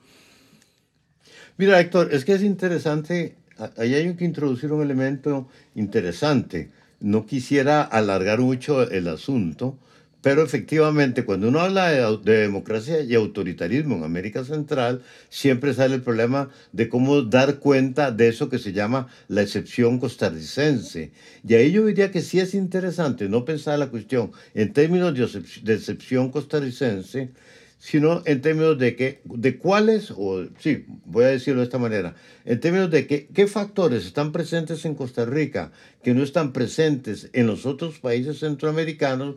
Mira, 1.56 1.80
Héctor, 1.80 2.10
es 2.12 2.24
que 2.24 2.32
es 2.34 2.42
interesante, 2.42 3.34
ahí 3.76 3.94
hay 3.94 4.14
que 4.14 4.24
introducir 4.24 4.72
un 4.72 4.82
elemento 4.82 5.48
interesante. 5.74 6.70
No 7.00 7.26
quisiera 7.26 7.82
alargar 7.82 8.40
mucho 8.40 8.88
el 8.88 9.08
asunto, 9.08 9.76
pero 10.22 10.44
efectivamente, 10.44 11.24
cuando 11.24 11.48
uno 11.48 11.60
habla 11.60 11.90
de, 11.90 12.38
democracia 12.38 13.00
y 13.00 13.14
autoritarismo 13.16 13.96
en 13.96 14.04
América 14.04 14.44
Central, 14.44 15.02
siempre 15.28 15.74
sale 15.74 15.96
el 15.96 16.02
problema 16.02 16.48
de 16.70 16.88
cómo 16.88 17.22
dar 17.22 17.58
cuenta 17.58 18.12
de 18.12 18.28
eso 18.28 18.48
que 18.48 18.60
se 18.60 18.72
llama 18.72 19.08
la 19.26 19.42
excepción 19.42 19.98
costarricense. 19.98 21.10
Y 21.46 21.54
ahí 21.54 21.72
yo 21.72 21.84
diría 21.84 22.12
que 22.12 22.22
sí 22.22 22.38
es 22.38 22.54
interesante 22.54 23.28
no 23.28 23.44
pensar 23.44 23.80
la 23.80 23.90
cuestión 23.90 24.30
en 24.54 24.72
términos 24.72 25.12
de, 25.12 25.74
excepción 25.74 26.30
costarricense, 26.30 27.30
sino 27.80 28.22
en 28.24 28.40
términos 28.42 28.78
de, 28.78 28.94
que, 28.94 29.22
de 29.24 29.58
cuáles, 29.58 30.12
o 30.16 30.46
sí, 30.60 30.84
voy 31.04 31.24
a 31.24 31.28
decirlo 31.28 31.62
de 31.62 31.64
esta 31.64 31.78
manera, 31.78 32.14
en 32.44 32.60
términos 32.60 32.92
de 32.92 33.08
que, 33.08 33.26
qué 33.26 33.48
factores 33.48 34.06
están 34.06 34.30
presentes 34.30 34.84
en 34.84 34.94
Costa 34.94 35.24
Rica 35.24 35.72
que 36.04 36.14
no 36.14 36.22
están 36.22 36.52
presentes 36.52 37.28
en 37.32 37.48
los 37.48 37.66
otros 37.66 37.98
países 37.98 38.38
centroamericanos 38.38 39.34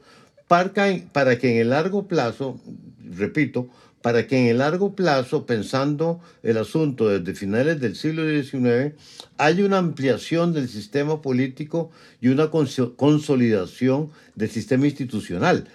para 1.11 1.37
que 1.37 1.51
en 1.51 1.57
el 1.61 1.69
largo 1.69 2.07
plazo, 2.07 2.59
repito, 3.03 3.69
para 4.01 4.27
que 4.27 4.37
en 4.37 4.47
el 4.47 4.59
largo 4.59 4.95
plazo, 4.95 5.47
pensando 5.47 6.21
el 6.43 6.57
asunto 6.57 7.09
desde 7.09 7.33
finales 7.33 7.81
del 7.81 7.95
siglo 7.95 8.23
XIX, 8.23 8.93
haya 9.37 9.65
una 9.65 9.79
ampliación 9.79 10.53
del 10.53 10.69
sistema 10.69 11.23
político 11.23 11.89
y 12.21 12.27
una 12.27 12.51
consolidación 12.51 14.11
del 14.35 14.51
sistema 14.51 14.85
institucional. 14.85 15.67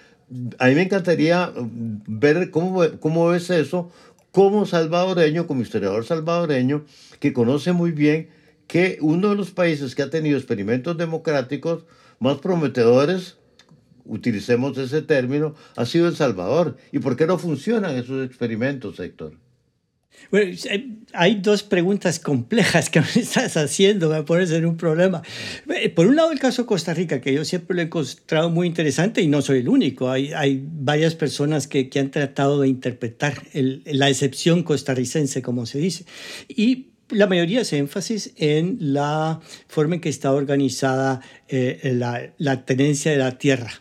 A 0.59 0.67
mí 0.67 0.75
me 0.75 0.83
encantaría 0.83 1.47
mm, 1.47 2.03
ver 2.07 2.51
cómo, 2.51 2.81
cómo 3.01 3.27
ves 3.27 3.49
eso 3.49 3.91
como 4.31 4.65
salvadoreño, 4.65 5.45
como 5.45 5.61
historiador 5.61 6.05
salvadoreño, 6.05 6.85
que 7.19 7.33
conoce 7.33 7.73
muy 7.73 7.91
bien 7.91 8.29
que 8.65 8.97
uno 9.01 9.31
de 9.31 9.35
los 9.35 9.51
países 9.51 9.93
que 9.93 10.03
ha 10.03 10.09
tenido 10.09 10.37
experimentos 10.37 10.97
democráticos 10.97 11.83
más 12.19 12.37
prometedores 12.37 13.40
utilicemos 14.05 14.77
ese 14.77 15.01
término, 15.01 15.55
ha 15.75 15.85
sido 15.85 16.07
El 16.07 16.15
Salvador. 16.15 16.77
¿Y 16.91 16.99
por 16.99 17.15
qué 17.15 17.27
no 17.27 17.37
funcionan 17.37 17.95
esos 17.95 18.25
experimentos, 18.25 18.99
Héctor? 18.99 19.33
Bueno, 20.29 20.55
hay 21.13 21.35
dos 21.35 21.63
preguntas 21.63 22.19
complejas 22.19 22.89
que 22.89 23.01
me 23.15 23.21
estás 23.21 23.57
haciendo, 23.57 24.09
me 24.09 24.23
pones 24.23 24.51
en 24.51 24.65
un 24.65 24.77
problema. 24.77 25.21
Eh, 25.75 25.89
por 25.89 26.07
un 26.07 26.15
lado, 26.15 26.31
el 26.31 26.39
caso 26.39 26.65
Costa 26.65 26.93
Rica, 26.93 27.21
que 27.21 27.33
yo 27.33 27.43
siempre 27.43 27.75
lo 27.75 27.81
he 27.81 27.85
encontrado 27.85 28.49
muy 28.49 28.67
interesante 28.67 29.21
y 29.21 29.27
no 29.27 29.41
soy 29.41 29.59
el 29.59 29.69
único. 29.69 30.09
Hay, 30.09 30.31
hay 30.33 30.63
varias 30.63 31.15
personas 31.15 31.67
que, 31.67 31.89
que, 31.89 31.99
han 31.99 32.11
tratado 32.11 32.61
de 32.61 32.67
interpretar 32.67 33.41
el, 33.53 33.81
la 33.85 34.09
excepción 34.09 34.63
costarricense, 34.63 35.41
como 35.41 35.65
se 35.65 35.79
dice. 35.79 36.05
Y 36.47 36.90
la 37.11 37.27
mayoría 37.27 37.61
hace 37.61 37.77
énfasis 37.77 38.33
en 38.37 38.77
la 38.79 39.39
forma 39.67 39.95
en 39.95 40.01
que 40.01 40.09
está 40.09 40.33
organizada 40.33 41.21
eh, 41.47 41.93
la, 41.95 42.33
la, 42.37 42.65
tenencia 42.65 43.11
de 43.11 43.17
la 43.17 43.37
tierra 43.37 43.71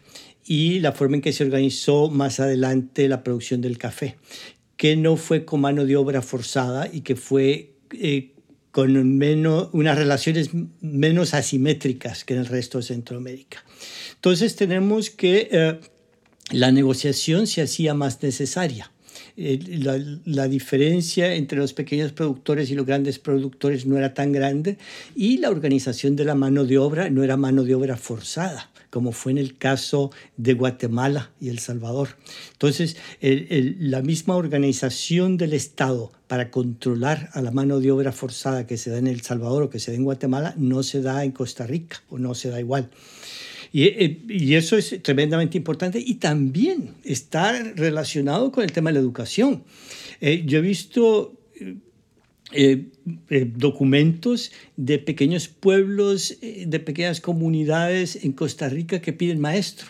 y 0.45 0.81
la 0.81 0.93
forma 0.93 1.17
en 1.17 1.23
que 1.23 1.33
se 1.33 1.45
organizó 1.45 2.11
más 2.11 2.41
adelante 2.41 3.09
la 3.09 3.23
producción 3.23 3.61
del 3.61 3.79
café, 3.79 4.17
que 4.77 4.97
no 4.97 5.17
fue 5.17 5.45
con 5.45 5.61
mano 5.61 5.85
de 5.85 5.97
obra 5.97 6.23
forzada 6.23 6.89
y 6.93 7.03
que 7.03 7.17
fue 7.17 7.75
eh, 7.93 8.33
con 8.71 9.17
menos, 9.17 9.69
unas 9.73 9.97
relaciones 9.99 10.51
menos 10.81 11.35
asimétricas 11.35 12.25
que 12.25 12.35
en 12.35 12.41
el 12.41 12.47
resto 12.47 12.79
de 12.79 12.85
Centroamérica. 12.85 13.65
Entonces 14.15 14.57
tenemos 14.57 15.11
que 15.11 15.49
eh, 15.51 15.81
la 16.51 16.73
negociación 16.73 17.47
se 17.47 17.63
hacía 17.63 17.95
más 17.95 18.23
necesaria 18.23 18.91
eh, 19.43 20.21
la, 20.27 20.49
diferencia 20.49 21.35
entre 21.35 21.59
los 21.59 21.73
pequeños 21.73 22.13
productores 22.13 22.71
y 22.71 22.75
los 22.75 22.85
grandes 22.85 23.19
productores 23.19 23.87
no 23.87 23.97
era 23.97 24.13
tan 24.13 24.33
grande 24.33 24.77
y 25.17 25.39
la 25.39 25.49
organización 25.49 26.15
de 26.15 26.27
la 26.27 26.35
mano 26.35 26.67
de 26.67 26.77
obra 26.77 27.09
no 27.09 27.25
era 27.25 27.39
mano 27.39 27.65
de 27.65 27.75
obra 27.75 27.97
forzada 27.97 28.71
como 28.91 29.13
fue 29.13 29.33
en 29.33 29.39
el 29.39 29.57
caso 29.57 30.11
de 30.37 30.55
Guatemala 30.55 31.31
y 31.41 31.49
El 31.49 31.61
Salvador. 31.61 32.09
Entonces, 32.53 32.97
la 33.21 34.03
misma 34.03 34.35
organización 34.35 35.37
del 35.37 35.53
Estado 35.53 36.11
para 36.27 36.51
controlar 36.51 37.31
a 37.33 37.41
la 37.41 37.53
mano 37.53 37.81
de 37.81 37.93
obra 37.93 38.11
forzada 38.11 38.67
que 38.67 38.77
se 38.77 38.91
da 38.91 38.99
en 38.99 39.07
El 39.07 39.21
Salvador 39.23 39.63
o 39.63 39.71
que 39.71 39.79
se 39.79 39.93
da 39.93 39.97
en 39.97 40.05
Guatemala 40.05 40.55
no 40.57 40.83
se 40.83 41.03
da 41.03 41.25
en 41.25 41.31
Costa 41.31 41.67
Rica 41.67 42.03
o 42.11 42.19
no 42.19 42.35
se 42.35 42.51
da 42.51 42.59
igual. 42.59 42.91
Eh, 43.73 44.23
y, 44.29 44.55
eso 44.55 44.77
es 44.77 45.01
tremendamente 45.03 45.57
importante 45.57 46.03
y 46.05 46.15
también 46.15 46.95
está 47.05 47.53
relacionado 47.75 48.51
con 48.51 48.65
el 48.65 48.73
tema 48.73 48.91
de 48.91 48.95
la 48.95 49.01
educación. 49.01 49.63
Eh, 50.21 50.43
yo 50.45 50.59
he 50.59 50.63
visto 50.63 51.35
eh, 52.53 52.87
documentos 53.57 54.53
de 54.77 54.99
pequeños 54.99 55.49
pueblos, 55.49 56.37
de 56.41 56.81
pequeñas 56.81 57.21
comunidades 57.21 58.25
en 58.25 58.33
Costa 58.33 58.69
Rica 58.69 59.01
que 59.01 59.13
piden 59.13 59.41
maestro. 59.41 59.89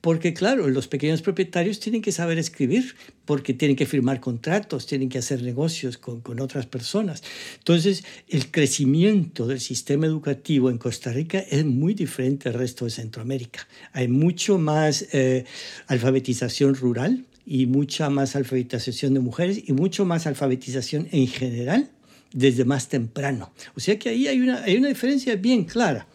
Porque 0.00 0.34
claro, 0.34 0.68
los 0.68 0.88
pequeños 0.88 1.22
propietarios 1.22 1.80
tienen 1.80 2.02
que 2.02 2.12
saber 2.12 2.36
escribir, 2.38 2.96
porque 3.24 3.54
tienen 3.54 3.76
que 3.76 3.86
firmar 3.86 4.20
contratos, 4.20 4.86
tienen 4.86 5.08
que 5.08 5.18
hacer 5.18 5.42
negocios 5.42 5.96
con, 5.96 6.20
con 6.20 6.40
otras 6.40 6.66
personas. 6.66 7.22
Entonces, 7.58 8.04
el 8.28 8.50
crecimiento 8.50 9.46
del 9.46 9.60
sistema 9.60 10.06
educativo 10.06 10.70
en 10.70 10.78
Costa 10.78 11.12
Rica 11.12 11.38
es 11.38 11.64
muy 11.64 11.94
diferente 11.94 12.48
al 12.48 12.54
resto 12.54 12.84
de 12.84 12.90
Centroamérica. 12.90 13.66
Hay 13.92 14.08
mucho 14.08 14.58
más 14.58 15.06
eh, 15.12 15.44
alfabetización 15.86 16.74
rural 16.74 17.24
y 17.46 17.66
mucha 17.66 18.10
más 18.10 18.36
alfabetización 18.36 19.14
de 19.14 19.20
mujeres 19.20 19.62
y 19.66 19.72
mucho 19.72 20.04
más 20.04 20.26
alfabetización 20.26 21.08
en 21.12 21.26
general 21.26 21.90
desde 22.32 22.64
más 22.64 22.88
temprano. 22.88 23.52
O 23.76 23.80
sea 23.80 23.98
que 23.98 24.10
ahí 24.10 24.26
hay 24.26 24.40
una, 24.40 24.62
hay 24.62 24.76
una 24.76 24.88
diferencia 24.88 25.36
bien 25.36 25.64
clara. 25.64 26.06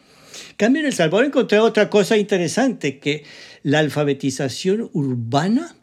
Cambio 0.56 0.82
en 0.82 0.88
El 0.88 0.94
Salvador 0.94 1.26
encontré 1.26 1.60
otra 1.60 1.90
cosa 1.90 2.18
interesante, 2.18 3.00
que 3.00 3.24
la 3.64 3.80
alfabetización 3.80 4.90
urbana 4.94 5.76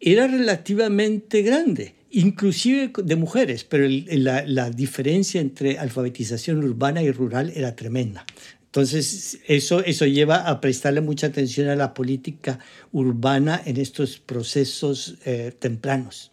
era 0.00 0.26
relativamente 0.26 1.42
grande, 1.42 1.94
inclusive 2.10 2.92
de 3.04 3.16
mujeres, 3.16 3.64
pero 3.64 3.86
la, 3.88 4.44
la, 4.46 4.70
diferencia 4.70 5.40
entre 5.40 5.78
alfabetización 5.78 6.64
urbana 6.64 7.02
y 7.02 7.10
rural 7.10 7.52
era 7.54 7.76
tremenda. 7.76 8.24
Entonces, 8.66 9.40
eso, 9.48 9.84
eso 9.84 10.06
lleva 10.06 10.48
a 10.48 10.60
prestarle 10.60 11.00
mucha 11.00 11.26
atención 11.26 11.68
a 11.68 11.74
la 11.74 11.92
política 11.92 12.60
urbana 12.92 13.60
en 13.64 13.76
estos 13.76 14.18
procesos 14.18 15.18
eh, 15.24 15.52
tempranos. 15.58 16.30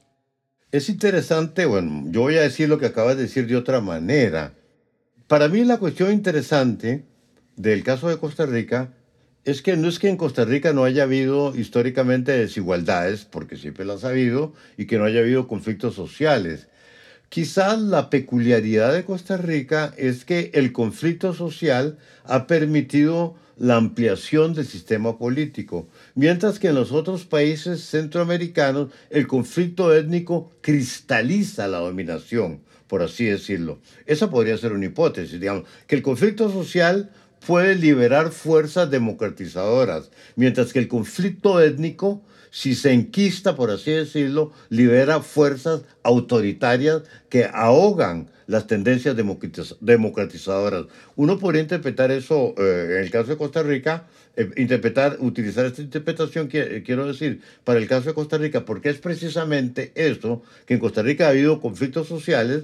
Es 0.70 0.90
interesante, 0.90 1.66
bueno, 1.66 2.04
yo 2.12 2.22
voy 2.22 2.36
a 2.36 2.42
decir 2.42 2.68
lo 2.68 2.78
que 2.78 2.88
acabas 2.88 3.16
de 3.16 3.24
decir 3.24 3.48
de 3.48 3.56
otra 3.56 3.80
manera. 3.80 4.54
Para 5.28 5.48
mí 5.48 5.64
la 5.64 5.78
cuestión 5.78 6.12
interesante 6.12 7.06
del 7.56 7.86
caso 7.86 8.10
de 8.10 8.18
Costa 8.18 8.46
Rica 8.46 8.94
es 9.46 9.62
que 9.62 9.78
no 9.78 9.88
es 9.88 9.98
que 9.98 10.10
en 10.10 10.18
Costa 10.18 10.44
Rica 10.44 10.74
no 10.74 10.84
haya 10.84 11.04
habido 11.04 11.56
históricamente 11.56 12.34
desigualdades, 12.34 13.24
porque 13.24 13.56
siempre 13.56 13.86
las 13.86 14.04
ha 14.04 14.10
habido, 14.10 14.54
y 14.78 14.88
que 14.88 14.98
no 14.98 15.06
haya 15.06 15.22
habido 15.22 15.48
conflictos 15.48 15.96
sociales. 15.96 16.68
Quizás 17.30 17.80
la 17.80 18.10
peculiaridad 18.10 18.92
de 18.92 19.06
Costa 19.06 19.38
Rica 19.38 19.94
es 19.96 20.26
que 20.26 20.52
el 20.54 20.74
conflicto 20.74 21.34
social 21.34 21.98
ha 22.26 22.46
permitido 22.46 23.38
la 23.58 23.78
ampliación 23.78 24.54
del 24.54 24.68
sistema 24.68 25.18
político, 25.18 25.88
mientras 26.18 26.58
que 26.58 26.70
en 26.70 26.76
los 26.76 26.92
otros 26.92 27.26
países 27.26 27.86
centroamericanos 27.86 28.90
el 29.12 29.28
conflicto 29.28 29.96
étnico 29.96 30.52
cristaliza 30.62 31.68
la 31.68 31.78
dominación. 31.78 32.62
por 32.88 33.04
así 33.04 33.26
decirlo. 33.26 33.80
Esa 34.06 34.30
podría 34.30 34.58
ser 34.58 34.72
una 34.72 34.86
hipótesis, 34.86 35.42
digamos, 35.42 35.66
que 35.88 35.96
el 35.98 36.02
conflicto 36.02 36.50
social 36.50 37.12
puede 37.46 37.76
liberar 37.76 38.32
fuerzas 38.32 38.90
democratizadoras, 38.90 40.10
mientras 40.38 40.72
que 40.72 40.80
el 40.80 40.88
conflicto 40.88 41.62
étnico, 41.62 42.24
si 42.58 42.74
se 42.74 42.92
enquista, 42.92 43.56
por 43.56 43.70
así 43.70 43.92
decirlo, 43.92 44.52
libera 44.70 45.22
fuerzas 45.22 45.84
autoritarias 46.02 47.04
que 47.30 47.48
ahogan 47.54 48.32
las 48.48 48.66
tendencias 48.66 49.16
democratizadoras. 49.80 50.86
Uno 51.16 51.38
podría 51.38 51.62
interpretar 51.62 52.10
eso, 52.10 52.56
eh, 52.58 52.96
en 52.98 53.04
el 53.04 53.12
caso 53.12 53.30
de 53.30 53.38
Costa 53.38 53.62
Rica, 53.62 54.08
eh, 54.36 54.50
interpretar, 54.58 55.18
utilizar 55.20 55.68
esta 55.68 55.84
interpretación, 55.84 56.50
eh, 56.52 56.82
quiero 56.84 57.06
decir, 57.06 57.42
para 57.64 57.78
el 57.78 57.88
caso 57.88 58.08
de 58.08 58.16
Costa 58.16 58.40
Rica, 58.40 58.66
porque 58.66 58.90
es 58.90 58.98
precisamente 58.98 59.92
eso, 59.94 60.42
que 60.66 60.74
en 60.74 60.80
Costa 60.80 61.04
Rica 61.04 61.28
ha 61.28 61.30
habido 61.30 61.62
conflictos 61.62 62.08
sociales, 62.08 62.64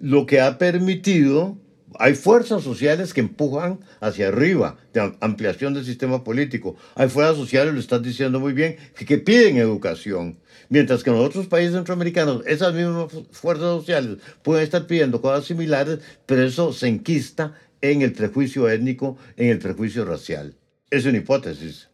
lo 0.00 0.26
que 0.26 0.40
ha 0.40 0.58
permitido 0.58 1.56
hay 1.98 2.14
fuerzas 2.14 2.62
sociales 2.62 3.14
que 3.14 3.20
empujan 3.20 3.80
hacia 4.00 4.28
arriba, 4.28 4.76
de 4.92 5.14
ampliación 5.20 5.74
del 5.74 5.84
sistema 5.84 6.24
político. 6.24 6.76
Hay 6.94 7.08
fuerzas 7.08 7.36
sociales, 7.36 7.74
lo 7.74 7.80
estás 7.80 8.02
diciendo 8.02 8.40
muy 8.40 8.52
bien, 8.52 8.76
que, 8.94 9.18
piden 9.18 9.56
educación. 9.56 10.38
Mientras 10.68 11.02
que 11.02 11.10
en 11.10 11.16
otros 11.16 11.46
países 11.46 11.74
centroamericanos, 11.74 12.42
esas 12.46 12.74
mismas 12.74 13.12
fuerzas 13.30 13.66
sociales 13.66 14.18
pueden 14.42 14.64
estar 14.64 14.86
pidiendo 14.86 15.20
cosas 15.20 15.44
similares, 15.44 16.00
pero 16.26 16.42
eso 16.42 16.72
se 16.72 16.88
enquista 16.88 17.54
en 17.80 18.02
el 18.02 18.12
prejuicio 18.12 18.68
étnico, 18.68 19.18
en 19.36 19.50
el 19.50 19.58
prejuicio 19.58 20.04
racial. 20.04 20.56
Es 20.90 21.04
una 21.04 21.18
hipótesis. 21.18 21.91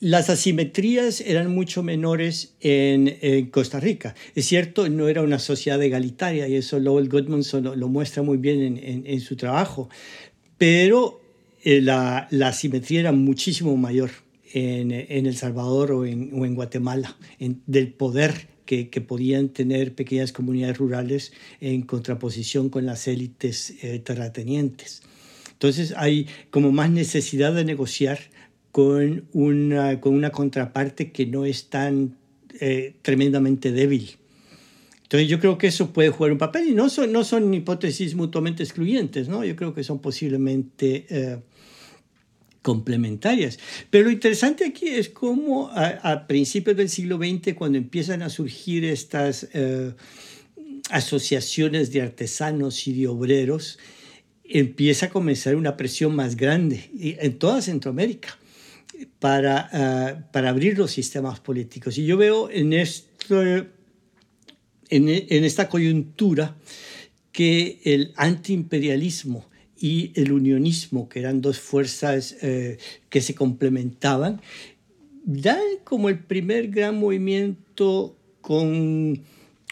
Las 0.00 0.30
asimetrías 0.30 1.20
eran 1.20 1.54
mucho 1.54 1.82
menores 1.82 2.54
en, 2.62 3.50
Costa 3.50 3.80
Rica. 3.80 4.14
Es 4.34 4.46
cierto, 4.46 4.88
no 4.88 5.08
era 5.08 5.20
una 5.20 5.38
sociedad 5.38 5.82
egalitaria 5.82 6.48
y 6.48 6.54
eso 6.56 6.78
Lowell 6.78 7.10
Goodmanson 7.10 7.78
lo, 7.78 7.88
muestra 7.88 8.22
muy 8.22 8.38
bien 8.38 8.80
en, 8.82 9.20
su 9.20 9.36
trabajo, 9.36 9.90
pero 10.56 11.20
eh, 11.62 11.82
la, 11.82 12.28
asimetría 12.46 13.00
era 13.00 13.12
muchísimo 13.12 13.76
mayor 13.76 14.10
en, 14.54 14.90
El 14.90 15.36
Salvador 15.36 15.92
o 15.92 16.06
en, 16.06 16.54
Guatemala, 16.54 17.18
del 17.38 17.92
poder 17.92 18.48
que, 18.64 18.86
podían 19.06 19.50
tener 19.50 19.94
pequeñas 19.94 20.32
comunidades 20.32 20.78
rurales 20.78 21.32
en 21.60 21.82
contraposición 21.82 22.70
con 22.70 22.86
las 22.86 23.06
élites 23.06 23.74
eh, 23.82 23.98
terratenientes. 23.98 25.02
Entonces 25.52 25.92
hay 25.94 26.26
como 26.50 26.72
más 26.72 26.90
necesidad 26.90 27.52
de 27.52 27.66
negociar 27.66 28.18
con 28.72 29.24
una, 29.32 30.00
con 30.00 30.14
una 30.14 30.30
contraparte 30.30 31.10
que 31.10 31.26
no 31.26 31.44
es 31.44 31.68
tan 31.68 32.16
eh, 32.60 32.94
tremendamente 33.02 33.72
débil. 33.72 34.16
Entonces 35.02 35.28
yo 35.28 35.40
creo 35.40 35.58
que 35.58 35.66
eso 35.66 35.92
puede 35.92 36.10
jugar 36.10 36.32
un 36.32 36.38
papel 36.38 36.68
y 36.68 36.74
no 36.74 36.88
son, 36.88 37.10
no 37.10 37.24
son 37.24 37.52
hipótesis 37.52 38.14
mutuamente 38.14 38.62
excluyentes, 38.62 39.28
¿no? 39.28 39.44
yo 39.44 39.56
creo 39.56 39.74
que 39.74 39.82
son 39.82 39.98
posiblemente 39.98 41.06
eh, 41.10 41.38
complementarias. 42.62 43.58
Pero 43.90 44.04
lo 44.04 44.12
interesante 44.12 44.64
aquí 44.64 44.86
es 44.86 45.08
cómo 45.08 45.68
a, 45.74 46.28
principios 46.28 46.76
del 46.76 46.88
siglo 46.88 47.18
XX, 47.18 47.54
cuando 47.54 47.76
empiezan 47.76 48.22
a 48.22 48.28
surgir 48.28 48.84
estas 48.84 49.48
eh, 49.52 49.92
asociaciones 50.90 51.90
de 51.90 52.02
artesanos 52.02 52.86
y 52.86 52.92
de 52.92 53.08
obreros, 53.08 53.80
empieza 54.44 55.06
a 55.06 55.10
comenzar 55.10 55.56
una 55.56 55.76
presión 55.76 56.14
más 56.14 56.36
grande 56.36 56.88
en 57.00 57.36
toda 57.38 57.62
Centroamérica 57.62 58.39
para, 59.18 59.70
eh, 59.72 60.22
para 60.32 60.50
abrir 60.50 60.78
los 60.78 60.90
sistemas 60.90 61.40
políticos. 61.40 61.98
Y 61.98 62.06
yo 62.06 62.16
veo 62.16 62.50
en, 62.50 62.72
en, 62.72 62.88
en 64.90 65.44
esta 65.44 65.68
coyuntura 65.68 66.56
que 67.32 67.80
el 67.84 68.12
antiimperialismo 68.16 69.46
y 69.78 70.12
el 70.14 70.32
unionismo, 70.32 71.08
que 71.08 71.20
eran 71.20 71.40
dos 71.40 71.58
fuerzas 71.58 72.36
eh, 72.42 72.78
que 73.08 73.20
se 73.22 73.34
complementaban, 73.34 74.42
dan 75.24 75.62
como 75.84 76.08
el 76.08 76.18
primer 76.18 76.68
gran 76.68 76.98
movimiento 76.98 78.16
con, 78.40 79.22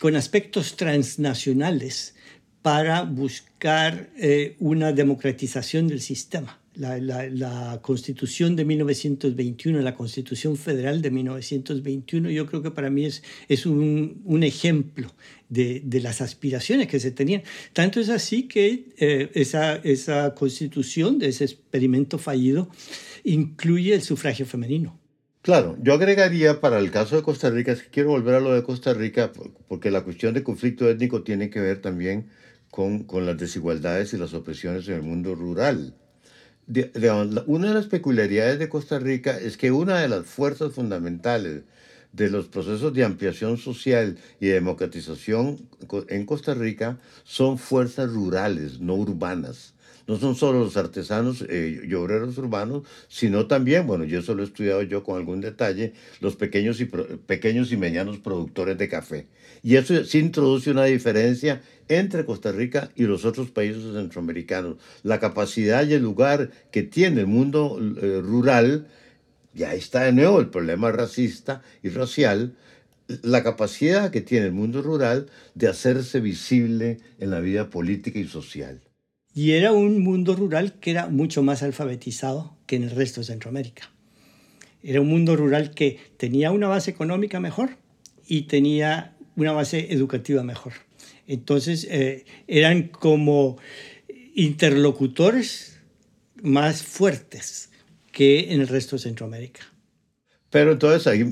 con 0.01 0.17
aspectos 0.17 0.77
transnacionales 0.77 2.15
para 2.63 3.03
buscar 3.03 4.11
eh, 4.17 4.57
una 4.61 4.93
democratización 4.93 5.89
del 5.89 6.01
sistema 6.01 6.59
la, 6.79 7.81
Constitución 7.83 8.57
de 8.57 8.65
1921, 8.65 9.81
la 9.81 9.95
Constitución 9.95 10.57
Federal 10.57 11.03
de 11.03 11.11
1921, 11.11 12.31
yo 12.31 12.47
creo 12.47 12.63
que 12.63 12.71
para 12.71 12.91
mí 12.91 13.05
es, 13.05 13.23
es 13.49 13.67
un, 13.67 14.43
ejemplo 14.43 15.13
de, 15.49 15.83
de, 15.85 16.01
las 16.01 16.21
aspiraciones 16.21 16.87
que 16.87 17.01
se 17.01 17.11
tenían. 17.11 17.43
Tanto 17.73 18.01
es 18.01 18.09
así 18.09 18.45
que 18.45 18.91
eh, 18.99 19.31
esa, 19.35 19.77
esa 19.77 20.35
Constitución 20.35 21.19
de 21.19 21.29
ese 21.29 21.45
experimento 21.45 22.19
fallido 22.19 22.69
incluye 23.25 23.95
el 23.95 24.03
sufragio 24.03 24.47
femenino. 24.47 24.99
Claro, 25.43 25.77
yo 25.83 25.95
agregaría 25.95 26.61
para 26.61 26.79
el 26.79 26.91
caso 26.91 27.17
de 27.17 27.23
Costa 27.23 27.51
Rica, 27.51 27.73
es 27.73 27.83
que 27.83 27.91
quiero 27.91 28.11
volver 28.11 28.35
a 28.35 28.41
lo 28.41 28.53
de 28.53 28.63
Costa 28.63 28.93
Rica, 28.93 29.33
porque 29.67 29.91
la 29.91 30.03
cuestión 30.03 30.35
de 30.35 30.43
conflicto 30.43 30.89
étnico 30.89 31.23
tiene 31.23 31.49
que 31.49 31.61
ver 31.61 31.81
también 31.81 32.29
con, 32.71 33.05
con 33.05 33.25
las 33.25 33.39
desigualdades 33.39 34.13
y 34.13 34.19
las 34.19 34.35
opresiones 34.35 34.87
en 34.89 34.95
el 34.95 35.03
mundo 35.03 35.35
rural 35.35 35.95
una 37.47 37.69
de 37.69 37.75
las 37.75 37.87
peculiaridades 37.87 38.59
de 38.59 38.69
Costa 38.69 38.99
Rica 38.99 39.39
es 39.39 39.57
que 39.57 39.73
una 39.73 40.01
de 40.01 40.09
las 40.09 40.27
fuerzas 40.27 40.73
fundamentales 40.73 41.63
de 42.13 42.31
los 42.31 42.47
procesos 42.47 42.93
de 42.95 43.05
ampliación 43.05 43.57
social 43.59 44.19
y 44.41 44.49
democratización 44.49 45.59
en 46.09 46.27
Costa 46.27 46.55
Rica 46.55 46.99
son 47.25 47.59
fuerzas 47.59 48.11
rurales, 48.11 48.81
no 48.81 48.95
urbanas 48.95 49.75
no 50.09 50.19
son 50.19 50.35
solo 50.35 50.61
los 50.61 50.77
artesanos 50.77 51.45
eh, 51.49 51.83
y 51.87 51.95
obreros 51.95 52.39
urbanos, 52.39 52.83
sino 53.09 53.47
también, 53.47 53.87
bueno, 53.87 54.05
yo 54.05 54.21
eso 54.21 54.35
lo 54.35 54.43
he 54.43 54.47
estudiado 54.47 54.81
yo 54.83 55.05
con 55.05 55.19
algún 55.19 55.43
detalle, 55.43 55.93
los 56.21 56.35
pequeños 56.35 56.81
y, 56.81 56.87
pequeños 56.87 57.71
y 57.73 57.77
medianos 57.77 58.19
productores 58.19 58.79
de 58.79 58.89
café. 58.89 59.27
Y 59.63 59.77
eso 59.77 60.03
sí 60.05 60.19
introduce 60.19 60.71
una 60.71 60.85
diferencia 60.85 61.61
entre 61.89 62.25
Costa 62.25 62.53
Rica 62.53 62.91
y 62.95 63.05
los 63.05 63.25
otros 63.25 63.51
países 63.51 63.83
centroamericanos. 63.95 64.77
La 65.03 65.21
capacidad 65.21 65.87
y 65.87 65.95
el 65.95 66.03
lugar 66.03 66.51
que 66.71 66.83
tiene 66.83 67.23
el 67.23 67.27
mundo 67.27 67.79
eh, 67.81 68.21
rural, 68.23 68.89
y 69.55 69.65
ahí 69.65 69.79
está 69.79 70.05
de 70.05 70.13
nuevo 70.13 70.41
el 70.41 70.49
problema 70.49 70.93
racista 70.93 71.63
y 71.83 71.89
racial, 71.89 72.55
la 73.23 73.43
capacidad 73.43 74.11
que 74.11 74.21
tiene 74.21 74.47
el 74.47 74.53
mundo 74.53 74.83
rural 74.83 75.31
de 75.55 75.69
hacerse 75.69 76.21
visible 76.21 76.99
en 77.19 77.31
la 77.31 77.41
vida 77.41 77.71
política 77.71 78.19
y 78.19 78.27
social. 78.27 78.83
Y 79.35 79.53
era 79.53 79.73
un 79.73 80.03
mundo 80.03 80.35
rural 80.35 80.75
que 80.81 80.91
era 80.91 81.07
mucho 81.09 81.43
más 81.43 81.63
alfabetizado 81.63 82.57
que 82.67 82.77
en 82.77 82.83
el 82.83 82.91
resto 82.91 83.21
de 83.21 83.27
Centroamérica. 83.27 83.91
Era 84.83 85.01
un 85.01 85.09
mundo 85.09 85.37
rural 85.37 85.71
que 85.71 85.99
tenía 86.17 86.51
una 86.51 86.69
base 86.69 86.91
económica 86.91 87.41
mejor 87.41 87.71
y 88.27 88.43
tenía 88.43 89.17
una 89.37 89.53
base 89.53 89.93
educativa 89.93 90.43
mejor. 90.43 90.73
Entonces 91.29 91.87
eh, 91.89 92.25
eran 92.49 92.89
como 92.89 93.59
interlocutores 94.35 95.79
más 96.43 96.83
fuertes 96.83 97.71
que 98.11 98.53
en 98.53 98.61
el 98.61 98.67
resto 98.67 98.97
de 98.97 99.03
Centroamérica. 99.03 99.61
Pero 100.51 100.73
entonces 100.73 101.07
ahí, 101.07 101.25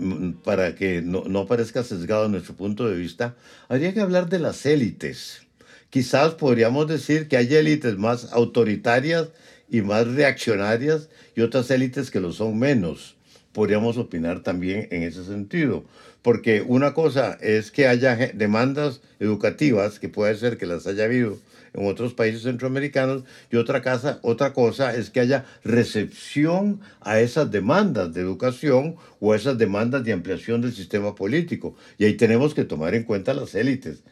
para 0.44 0.76
que 0.76 1.02
no, 1.02 1.24
no 1.24 1.46
parezca 1.46 1.82
sesgado 1.82 2.28
nuestro 2.28 2.54
punto 2.54 2.88
de 2.88 2.96
vista, 2.96 3.34
habría 3.68 3.92
que 3.92 4.00
hablar 4.00 4.28
de 4.28 4.38
las 4.38 4.64
élites 4.66 5.46
quizás 5.90 6.34
podríamos 6.34 6.88
decir 6.88 7.28
que 7.28 7.36
hay 7.36 7.54
élites 7.54 7.96
más 7.96 8.32
autoritarias 8.32 9.28
y 9.68 9.80
más 9.82 10.06
reaccionarias 10.06 11.08
y 11.34 11.40
otras 11.40 11.70
élites 11.70 12.10
que 12.10 12.20
lo 12.20 12.32
son 12.32 12.58
menos. 12.58 13.16
Podríamos 13.52 13.96
opinar 13.96 14.42
también 14.42 14.88
en 14.90 15.02
ese 15.02 15.24
sentido, 15.24 15.86
porque 16.26 16.64
una 16.66 16.92
cosa 16.92 17.38
es 17.40 17.70
que 17.70 17.86
haya 17.86 18.16
demandas 18.34 19.00
educativas, 19.20 20.00
que 20.00 20.08
puede 20.08 20.34
ser 20.34 20.58
que 20.58 20.66
las 20.66 20.88
haya 20.88 21.04
habido 21.04 21.38
en 21.72 21.86
otros 21.86 22.14
países 22.14 22.42
centroamericanos, 22.42 23.22
y 23.48 23.54
otra, 23.54 23.80
otra 24.22 24.52
cosa 24.52 24.96
es 24.96 25.10
que 25.10 25.20
haya 25.20 25.44
recepción 25.62 26.80
a 27.00 27.20
esas 27.20 27.52
demandas 27.52 28.12
de 28.12 28.22
educación 28.22 28.96
o 29.20 29.36
esas 29.36 29.56
demandas 29.56 30.02
de 30.02 30.14
ampliación 30.14 30.62
del 30.62 30.74
sistema 30.74 31.14
político. 31.14 31.76
Y 31.96 32.06
ahí 32.06 32.14
tenemos 32.14 32.54
que 32.54 32.64
tomar 32.64 32.96
en 32.96 33.04
cuenta 33.04 33.32
las 33.32 33.54
élites 33.54 34.02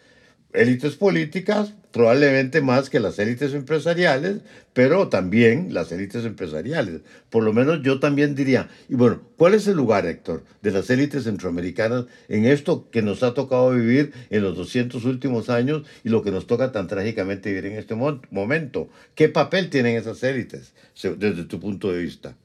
élites 0.54 0.96
políticas, 0.96 1.74
probablemente 1.90 2.60
más 2.60 2.88
que 2.88 3.00
las 3.00 3.18
élites 3.18 3.52
empresariales, 3.54 4.40
pero 4.72 5.08
también 5.08 5.74
las 5.74 5.92
élites 5.92 6.24
empresariales. 6.24 7.02
Por 7.30 7.44
lo 7.44 7.52
menos 7.52 7.82
yo 7.82 8.00
también 8.00 8.34
diría, 8.34 8.68
y 8.88 8.94
bueno, 8.94 9.22
¿cuál 9.36 9.54
es 9.54 9.66
el 9.66 9.76
lugar, 9.76 10.06
Héctor, 10.06 10.44
de 10.62 10.70
las 10.70 10.88
élites 10.90 11.24
centroamericanas 11.24 12.06
en 12.28 12.46
esto 12.46 12.88
que 12.90 13.02
nos 13.02 13.22
ha 13.22 13.34
tocado 13.34 13.70
vivir 13.70 14.12
en 14.30 14.42
los 14.42 14.56
200 14.56 15.04
últimos 15.04 15.50
años 15.50 15.82
y 16.04 16.08
lo 16.08 16.22
que 16.22 16.30
nos 16.30 16.46
toca 16.46 16.72
tan 16.72 16.86
trágicamente 16.86 17.50
vivir 17.50 17.66
en 17.66 17.78
este 17.78 17.94
momento? 17.94 18.88
¿Qué 19.14 19.28
papel 19.28 19.70
tienen 19.70 19.96
esas 19.96 20.22
élites 20.22 20.72
desde 21.18 21.44
tu 21.44 21.60
punto 21.60 21.92
de 21.92 22.02
vista? 22.02 22.36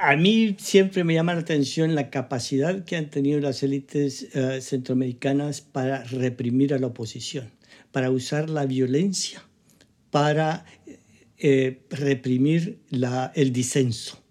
A 0.00 0.16
mí 0.16 0.56
siempre 0.58 1.04
me 1.04 1.14
llama 1.14 1.34
la 1.34 1.40
atención 1.40 1.94
la 1.94 2.10
capacidad 2.10 2.84
que 2.84 2.96
han 2.96 3.10
tenido 3.10 3.40
las 3.40 3.62
élites 3.62 4.28
eh, 4.34 4.60
centroamericanas 4.60 5.60
para 5.60 6.02
reprimir 6.04 6.74
a 6.74 6.78
la 6.78 6.88
oposición, 6.88 7.50
para 7.92 8.10
usar 8.10 8.50
la 8.50 8.66
violencia 8.66 9.42
para 10.14 10.64
eh, 11.38 11.80
reprimir 11.90 12.78
el 13.34 13.52
disenso. 13.52 14.22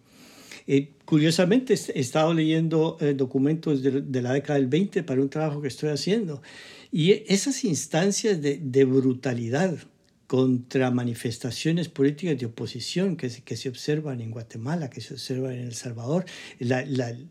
Eh, 0.66 0.94
curiosamente, 1.04 1.74
he 1.74 2.00
estado 2.00 2.34
leyendo 2.34 2.96
eh, 3.02 3.14
documentos 3.14 3.84
de, 3.84 4.22
la 4.22 4.32
década 4.32 4.60
del 4.60 4.68
20 4.68 5.04
para 5.04 5.20
un 5.20 5.30
trabajo 5.30 5.62
que 5.62 5.68
estoy 5.68 5.90
haciendo 5.90 6.42
y 6.90 7.12
esas 7.28 7.66
instancias 7.66 8.40
de 8.42 8.86
brutalidad 8.86 9.76
contra 10.34 10.89
manifestaciones 10.89 11.89
políticas 11.89 12.39
de 12.39 12.48
oposición 12.48 13.17
que 13.17 13.30
se, 13.30 13.43
que 13.43 13.56
se 13.56 13.69
observan 13.69 14.19
en 14.19 14.32
Guatemala, 14.32 14.89
que 14.89 15.00
se 15.00 15.13
observan 15.13 15.52
en 15.54 15.67
El 15.67 15.76
Salvador, 15.76 16.26
la, 16.58 16.84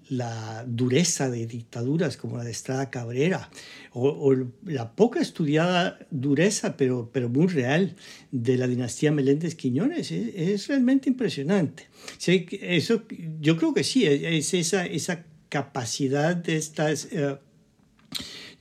la, 0.08 0.64
dureza 0.68 1.28
de 1.28 1.48
dictaduras 1.48 2.16
como 2.16 2.36
la 2.36 2.44
de 2.44 2.52
Estrada 2.52 2.90
Cabrera, 2.90 3.50
o, 3.92 4.36
la 4.64 4.94
poca 4.94 5.18
estudiada 5.18 5.98
dureza, 6.12 6.76
pero, 6.76 7.10
pero 7.12 7.28
muy 7.28 7.48
real, 7.48 7.96
de 8.30 8.56
la 8.56 8.68
dinastía 8.68 9.10
Meléndez 9.10 9.56
Quiñones, 9.56 10.12
es, 10.12 10.36
es 10.36 10.68
realmente 10.68 11.10
impresionante. 11.10 11.88
Eso, 12.24 13.02
yo 13.40 13.56
creo 13.56 13.74
que 13.74 13.82
sí, 13.82 14.06
es 14.06 14.54
esa, 14.54 14.86
esa 14.86 15.24
capacidad 15.48 16.36
de 16.36 16.56
estas, 16.56 17.06
uh, 17.06 17.36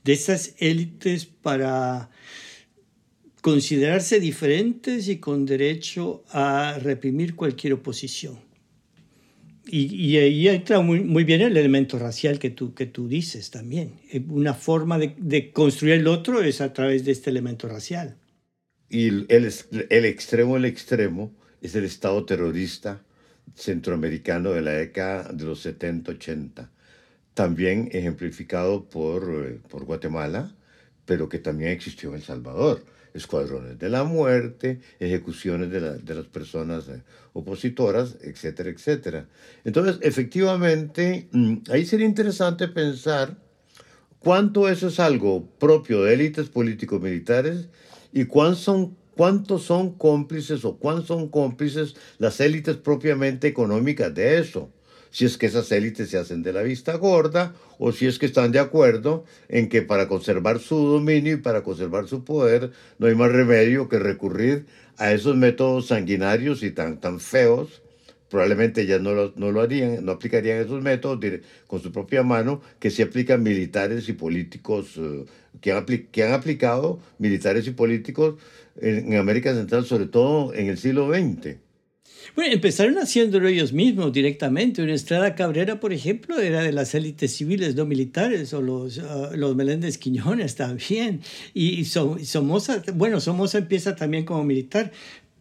de 0.02 0.12
estas 0.12 0.54
élites 0.58 1.26
para 1.26 2.10
considerarse 3.42 4.20
diferentes 4.20 5.08
y 5.08 5.18
con 5.18 5.44
derecho 5.44 6.24
a 6.30 6.78
reprimir 6.80 7.34
cualquier 7.34 7.74
oposición. 7.74 8.38
Y, 9.66 9.94
y 9.94 10.16
ahí 10.16 10.48
entra 10.48 10.80
muy, 10.80 11.00
muy, 11.00 11.24
bien 11.24 11.40
el 11.40 11.56
elemento 11.56 11.98
racial 11.98 12.38
que 12.38 12.50
tú, 12.50 12.72
que 12.72 12.86
tú 12.86 13.08
dices 13.08 13.50
también. 13.50 14.00
Una 14.28 14.54
forma 14.54 14.96
de, 14.98 15.14
de, 15.18 15.50
construir 15.50 15.94
el 15.94 16.06
otro 16.06 16.40
es 16.40 16.60
a 16.60 16.72
través 16.72 17.04
de 17.04 17.12
este 17.12 17.30
elemento 17.30 17.68
racial. 17.68 18.16
Y 18.88 19.08
el, 19.08 19.26
el 19.28 20.04
extremo, 20.04 20.56
el 20.56 20.64
extremo, 20.64 21.32
es 21.60 21.74
el 21.74 21.84
Estado 21.84 22.24
terrorista 22.24 23.04
centroamericano 23.54 24.52
de 24.52 24.62
la 24.62 24.72
década 24.72 25.32
de 25.32 25.44
los 25.44 25.64
70-80, 25.66 26.68
también 27.34 27.88
ejemplificado 27.92 28.88
por, 28.88 29.60
por 29.62 29.84
Guatemala, 29.84 30.54
pero 31.04 31.28
que 31.28 31.38
también 31.38 31.70
existió 31.70 32.10
en 32.10 32.16
El 32.16 32.22
Salvador 32.22 32.84
escuadrones 33.14 33.78
de 33.78 33.88
la 33.88 34.04
muerte, 34.04 34.80
ejecuciones 34.98 35.70
de, 35.70 35.80
la, 35.80 35.92
de 35.92 36.14
las 36.14 36.26
personas 36.26 36.88
eh, 36.88 37.02
opositoras, 37.32 38.16
etcétera, 38.22 38.70
etcétera. 38.70 39.28
Entonces, 39.64 39.98
efectivamente, 40.02 41.28
mm, 41.32 41.56
ahí 41.70 41.84
sería 41.84 42.06
interesante 42.06 42.68
pensar 42.68 43.36
cuánto 44.18 44.68
eso 44.68 44.88
es 44.88 45.00
algo 45.00 45.46
propio 45.58 46.04
de 46.04 46.14
élites 46.14 46.48
político-militares 46.48 47.68
y 48.12 48.24
cuántos 48.24 48.60
son, 48.60 48.96
cuántos 49.16 49.64
son 49.64 49.92
cómplices 49.92 50.64
o 50.64 50.76
cuántos 50.76 51.08
son 51.08 51.28
cómplices 51.28 51.94
las 52.18 52.40
élites 52.40 52.76
propiamente 52.76 53.48
económicas 53.48 54.14
de 54.14 54.38
eso 54.38 54.70
si 55.12 55.26
es 55.26 55.36
que 55.36 55.46
esas 55.46 55.70
élites 55.70 56.08
se 56.10 56.18
hacen 56.18 56.42
de 56.42 56.52
la 56.52 56.62
vista 56.62 56.96
gorda 56.96 57.54
o 57.78 57.92
si 57.92 58.06
es 58.06 58.18
que 58.18 58.26
están 58.26 58.50
de 58.50 58.58
acuerdo 58.58 59.24
en 59.48 59.68
que 59.68 59.82
para 59.82 60.08
conservar 60.08 60.58
su 60.58 60.76
dominio 60.76 61.34
y 61.34 61.36
para 61.36 61.62
conservar 61.62 62.08
su 62.08 62.24
poder 62.24 62.72
no 62.98 63.06
hay 63.06 63.14
más 63.14 63.30
remedio 63.30 63.88
que 63.88 63.98
recurrir 63.98 64.66
a 64.96 65.12
esos 65.12 65.36
métodos 65.36 65.88
sanguinarios 65.88 66.62
y 66.62 66.70
tan, 66.70 66.98
tan 66.98 67.20
feos. 67.20 67.82
Probablemente 68.30 68.86
ya 68.86 68.98
no 68.98 69.12
lo, 69.12 69.34
no 69.36 69.52
lo 69.52 69.60
harían, 69.60 70.02
no 70.02 70.12
aplicarían 70.12 70.58
esos 70.58 70.82
métodos 70.82 71.20
con 71.66 71.82
su 71.82 71.92
propia 71.92 72.22
mano 72.22 72.62
que 72.80 72.90
se 72.90 73.02
aplican 73.02 73.42
militares 73.42 74.08
y 74.08 74.14
políticos, 74.14 74.96
uh, 74.96 75.26
que, 75.60 75.72
han 75.72 75.84
que 75.84 76.24
han 76.24 76.32
aplicado 76.32 76.98
militares 77.18 77.66
y 77.66 77.72
políticos 77.72 78.36
en, 78.80 79.12
en 79.12 79.18
América 79.18 79.52
Central, 79.52 79.84
sobre 79.84 80.06
todo 80.06 80.54
en 80.54 80.68
el 80.68 80.78
siglo 80.78 81.12
XX. 81.12 81.58
Bueno, 82.34 82.52
empezaron 82.52 82.98
haciéndolo 82.98 83.48
ellos 83.48 83.72
mismos 83.72 84.12
directamente. 84.12 84.82
Una 84.82 84.94
Estrada 84.94 85.34
Cabrera, 85.34 85.80
por 85.80 85.92
ejemplo, 85.92 86.38
era 86.38 86.62
de 86.62 86.72
las 86.72 86.94
élites 86.94 87.34
civiles, 87.36 87.74
no 87.74 87.84
militares, 87.84 88.52
o 88.54 88.62
los, 88.62 88.98
uh, 88.98 89.30
los 89.34 89.54
Meléndez 89.56 89.98
Quiñones 89.98 90.54
también. 90.54 91.20
Y, 91.54 91.84
Somoza, 91.84 92.82
bueno, 92.94 93.20
Somoza 93.20 93.58
empieza 93.58 93.96
también 93.96 94.24
como 94.24 94.44
militar, 94.44 94.92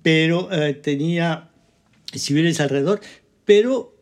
pero 0.02 0.48
uh, 0.48 0.74
tenía 0.82 1.50
civiles 2.14 2.60
alrededor. 2.60 3.02
Pero 3.46 3.96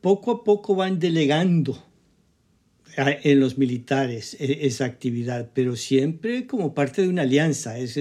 poco 0.00 0.30
a 0.30 0.44
poco 0.44 0.74
van 0.74 0.98
delegando 0.98 1.82
en 2.96 3.40
los 3.40 3.58
militares 3.58 4.36
e, 4.40 4.66
esa 4.66 4.86
actividad, 4.86 5.50
pero 5.52 5.76
siempre 5.76 6.46
como 6.46 6.74
parte 6.74 7.02
de 7.02 7.08
una 7.08 7.22
alianza, 7.22 7.78
es 7.78 7.98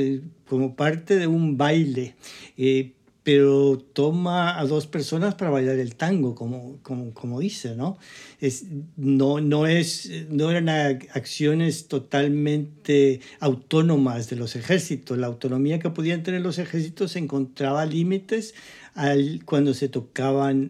como 0.47 0.75
parte 0.75 1.17
de 1.17 1.27
un 1.27 1.57
baile. 1.57 2.15
Eh, 2.57 2.93
pero 3.25 3.79
toma 3.79 4.59
a 4.59 4.65
dos 4.67 4.85
personas 4.85 5.33
para 5.33 5.49
bailar 5.49 5.79
el 5.79 5.95
tango, 5.95 6.35
como, 6.35 6.77
como, 6.83 7.11
como 7.15 7.39
dice, 7.39 7.75
¿no? 7.75 7.97
Es, 8.39 8.65
no, 8.97 9.41
no, 9.41 9.65
es, 9.65 10.11
no 10.29 10.51
eran 10.51 10.69
acciones 10.69 11.87
totalmente 11.87 13.21
autónomas 13.39 14.29
de 14.29 14.35
los 14.35 14.55
ejércitos. 14.55 15.17
La 15.17 15.25
autonomía 15.25 15.79
que 15.79 15.89
podían 15.89 16.21
tener 16.21 16.41
los 16.41 16.59
ejércitos 16.59 17.15
encontraba 17.15 17.83
límites 17.87 18.53
al, 18.93 19.43
cuando 19.43 19.73
se 19.73 19.89
tocaban 19.89 20.69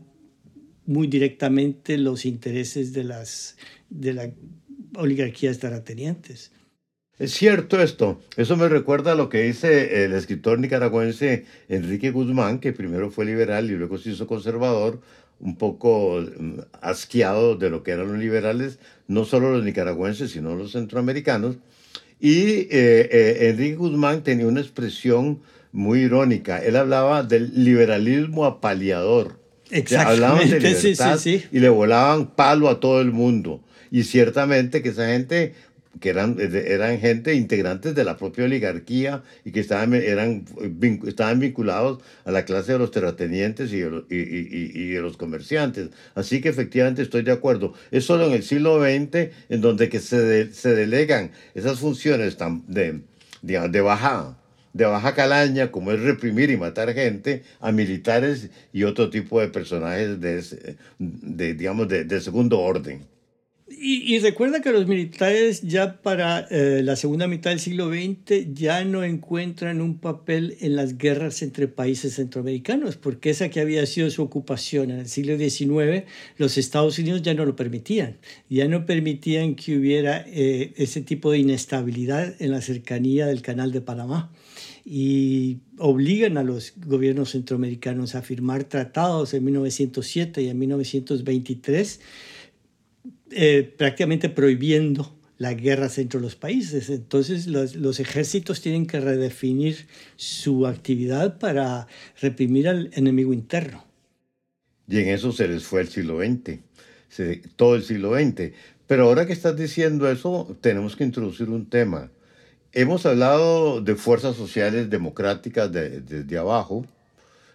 muy 0.86 1.08
directamente 1.08 1.98
los 1.98 2.26
intereses 2.26 2.94
de 2.94 3.04
las, 3.04 3.58
de 3.90 4.14
las 4.14 4.30
oligarquías 4.96 5.60
terratenientes. 5.60 6.54
Es 7.18 7.32
cierto 7.32 7.82
esto. 7.82 8.20
Eso 8.36 8.58
me 8.58 8.68
recuerda 8.68 9.14
a 9.14 9.16
lo 9.16 9.30
que 9.30 9.44
dice 9.44 10.04
el 10.04 10.14
escritor 10.14 10.60
nicaragüense 10.60 11.46
Enrique 11.70 12.12
Guzmán, 12.12 12.60
que 12.60 12.74
primero 12.74 13.10
fue 13.10 13.26
liberal 13.26 13.72
y 13.72 13.76
luego 13.76 13.98
se 13.98 14.10
hizo 14.10 14.28
conservador, 14.28 15.00
un 15.40 15.58
poco 15.58 16.22
mm, 16.22 16.60
asqueado 16.82 17.56
de 17.56 17.70
lo 17.70 17.84
que 17.84 17.92
eran 17.92 18.10
los 18.10 18.18
liberales, 18.18 18.80
no 19.08 19.24
solo 19.24 19.52
los 19.52 19.64
nicaragüenses, 19.64 20.32
sino 20.32 20.56
los 20.56 20.74
centroamericanos. 20.74 21.58
Y 22.20 22.42
eh, 22.42 22.68
eh, 22.72 23.38
Enrique 23.50 23.76
Guzmán 23.76 24.24
tenía 24.24 24.48
una 24.48 24.62
expresión 24.62 25.40
muy 25.72 26.02
irónica. 26.02 26.58
Él 26.58 26.76
hablaba 26.76 27.24
del 27.24 27.64
liberalismo 27.64 28.46
apaleador. 28.46 29.40
Hablaban 29.98 30.50
de 30.50 30.60
libertad 30.60 30.80
sí, 30.80 30.96
sí, 30.96 31.40
sí. 31.40 31.46
y 31.52 31.60
le 31.60 31.70
volaban 31.70 32.28
palo 32.36 32.70
a 32.70 32.80
todo 32.80 33.02
el 33.02 33.12
mundo. 33.12 33.62
Y 33.92 34.04
ciertamente 34.04 34.82
que 34.82 34.90
esa 34.90 35.08
gente 35.08 35.54
que 36.00 36.10
eran, 36.10 36.38
eran 36.40 37.00
gente 37.00 37.34
integrantes 37.36 37.96
de 37.96 38.04
la 38.04 38.18
propia 38.18 38.46
oligarquía 38.46 39.24
y 39.44 39.52
que 39.52 39.60
estaban, 39.60 39.94
eran, 39.94 40.46
estaban 41.06 41.40
vinculados 41.40 42.00
a 42.26 42.32
la 42.32 42.46
clase 42.46 42.74
de 42.74 42.80
los 42.80 42.92
terratenientes 42.92 43.72
y 43.72 43.80
de, 43.80 44.04
y, 44.10 44.16
y, 44.16 44.72
y 44.74 44.90
de 44.90 45.02
los 45.02 45.18
comerciantes. 45.18 45.90
Así 46.16 46.42
que 46.42 46.50
efectivamente 46.50 47.02
estoy 47.02 47.24
de 47.24 47.32
acuerdo. 47.32 47.74
Es 47.92 48.06
solo 48.06 48.28
en 48.28 48.34
el 48.34 48.44
siglo 48.44 48.82
XX 48.82 49.32
en 49.50 49.62
donde 49.62 49.90
que 49.90 50.00
se, 50.00 50.52
se 50.54 50.76
delegan 50.76 51.32
esas 51.54 51.80
funciones 51.80 52.38
tan 52.38 52.64
de, 52.68 53.02
de, 53.42 53.70
de 53.70 53.82
baja 53.82 54.38
de 54.74 54.84
baja 54.84 55.16
calaña, 55.16 55.72
como 55.72 55.94
es 55.94 56.02
reprimir 56.02 56.50
y 56.50 56.58
matar 56.58 56.94
gente, 56.94 57.44
a 57.62 57.72
militares 57.72 58.50
y 58.74 58.84
otro 58.84 59.10
tipo 59.10 59.40
de 59.40 59.48
personajes 59.48 60.20
de, 60.20 60.76
de 61.00 61.54
digamos, 61.54 61.88
de 61.88 62.20
segundo 62.20 62.60
orden. 62.60 63.15
Y, 63.68 64.14
y, 64.14 64.20
recuerda 64.20 64.62
que 64.62 64.72
los 64.72 64.86
militares 64.86 65.64
ya 65.64 66.00
para 66.04 66.42
eh, 66.52 66.82
la 66.84 66.96
segunda 66.96 67.28
mitad 67.28 67.50
del 67.50 67.60
siglo 67.60 67.90
XX 67.90 68.54
ya 68.54 68.86
no 68.86 69.04
encuentran 69.04 69.82
un 69.82 69.98
papel 69.98 70.56
en 70.62 70.76
las 70.76 71.00
guerras 71.00 71.42
entre 71.42 71.68
países 71.68 72.14
centroamericanos, 72.14 72.96
porque 72.96 73.32
esa 73.32 73.50
que 73.50 73.62
había 73.62 73.84
sido 73.88 74.12
su 74.12 74.22
ocupación 74.22 74.92
en 74.92 75.00
el 75.00 75.08
siglo 75.08 75.36
XIX, 75.36 76.04
los 76.38 76.60
Estados 76.60 77.00
Unidos 77.00 77.24
ya 77.24 77.34
no 77.34 77.44
lo 77.44 77.56
permitían, 77.56 78.18
ya 78.52 78.68
no 78.68 78.86
permitían 78.86 79.56
que 79.56 79.76
hubiera 79.76 80.24
eh, 80.28 80.74
ese 80.78 81.02
tipo 81.02 81.32
de 81.32 81.40
inestabilidad 81.40 82.40
en 82.40 82.52
la 82.52 82.62
cercanía 82.62 83.26
del 83.26 83.42
Canal 83.42 83.72
de 83.72 83.82
Panamá. 83.82 84.32
Y 84.86 85.58
obligan 85.80 86.38
a 86.38 86.44
los 86.44 86.74
gobiernos 86.86 87.32
centroamericanos 87.32 88.14
a 88.14 88.22
firmar 88.22 88.66
tratados 88.66 89.34
en 89.34 89.44
1907 89.44 90.44
y 90.44 90.50
en 90.50 90.60
1923 90.60 92.00
eh, 93.32 93.74
prácticamente 93.78 94.30
prohibiendo 94.30 95.16
las 95.38 95.56
guerras 95.58 95.98
entre 95.98 96.20
los 96.20 96.36
países. 96.36 96.90
Entonces 96.90 97.48
los, 97.48 97.76
los, 97.76 98.00
ejércitos 98.00 98.62
tienen 98.62 98.86
que 98.86 99.00
redefinir 99.00 99.88
su 100.16 100.66
actividad 100.68 101.40
para 101.40 101.88
reprimir 102.22 102.68
al 102.68 102.90
enemigo 102.94 103.34
interno. 103.34 103.84
Y 104.88 105.00
en 105.00 105.10
eso 105.10 105.32
se 105.32 105.48
les 105.48 105.64
fue 105.64 105.82
el 105.82 105.88
siglo 105.88 106.20
XX, 106.20 106.60
se, 107.10 107.42
todo 107.56 107.76
el 107.76 107.84
siglo 107.84 108.14
XX. 108.14 108.54
Pero 108.88 109.06
ahora 109.06 109.26
que 109.26 109.34
estás 109.34 109.58
diciendo 109.58 110.10
eso, 110.10 110.56
tenemos 110.62 110.96
que 110.96 111.04
introducir 111.04 111.50
un 111.50 111.68
tema. 111.68 112.12
Hemos 112.72 113.06
hablado 113.06 113.82
de 113.82 113.96
fuerzas 113.96 114.36
sociales 114.36 114.90
democráticas 114.90 115.72
desde 115.72 116.02
de, 116.02 116.24
de 116.24 116.38
abajo, 116.38 116.86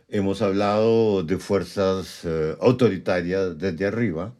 hemos 0.08 0.42
hablado 0.42 1.22
de 1.22 1.38
fuerzas 1.38 2.24
uh, 2.24 2.56
autoritarias 2.60 3.56
desde 3.58 3.86
arriba, 3.86 4.34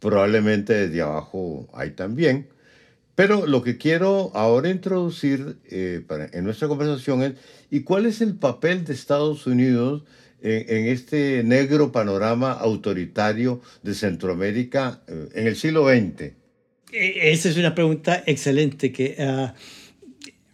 probablemente 0.00 0.88
desde 0.88 1.02
abajo 1.02 1.68
hay 1.72 1.90
también, 1.90 2.48
Pero 3.14 3.46
lo 3.46 3.62
que 3.62 3.76
quiero 3.76 4.30
ahora 4.34 4.70
introducir 4.70 5.58
eh, 5.70 6.02
en 6.32 6.44
nuestra 6.44 6.68
conversación 6.68 7.22
es, 7.22 7.32
¿y 7.70 7.80
cuál 7.80 8.06
es 8.06 8.22
el 8.22 8.34
papel 8.34 8.84
de 8.84 8.94
Estados 8.94 9.46
Unidos 9.46 10.04
en, 10.40 10.86
este 10.86 11.44
negro 11.44 11.92
panorama 11.92 12.52
autoritario 12.52 13.60
de 13.82 13.94
Centroamérica 13.94 15.02
eh, 15.06 15.28
en 15.34 15.46
el 15.46 15.56
siglo 15.56 15.86
XX? 15.86 16.32
E, 16.92 17.30
esa 17.32 17.50
es 17.50 17.56
una 17.58 17.74
pregunta 17.74 18.22
excelente 18.26 18.90
que 18.90 19.16
ah, 19.18 19.54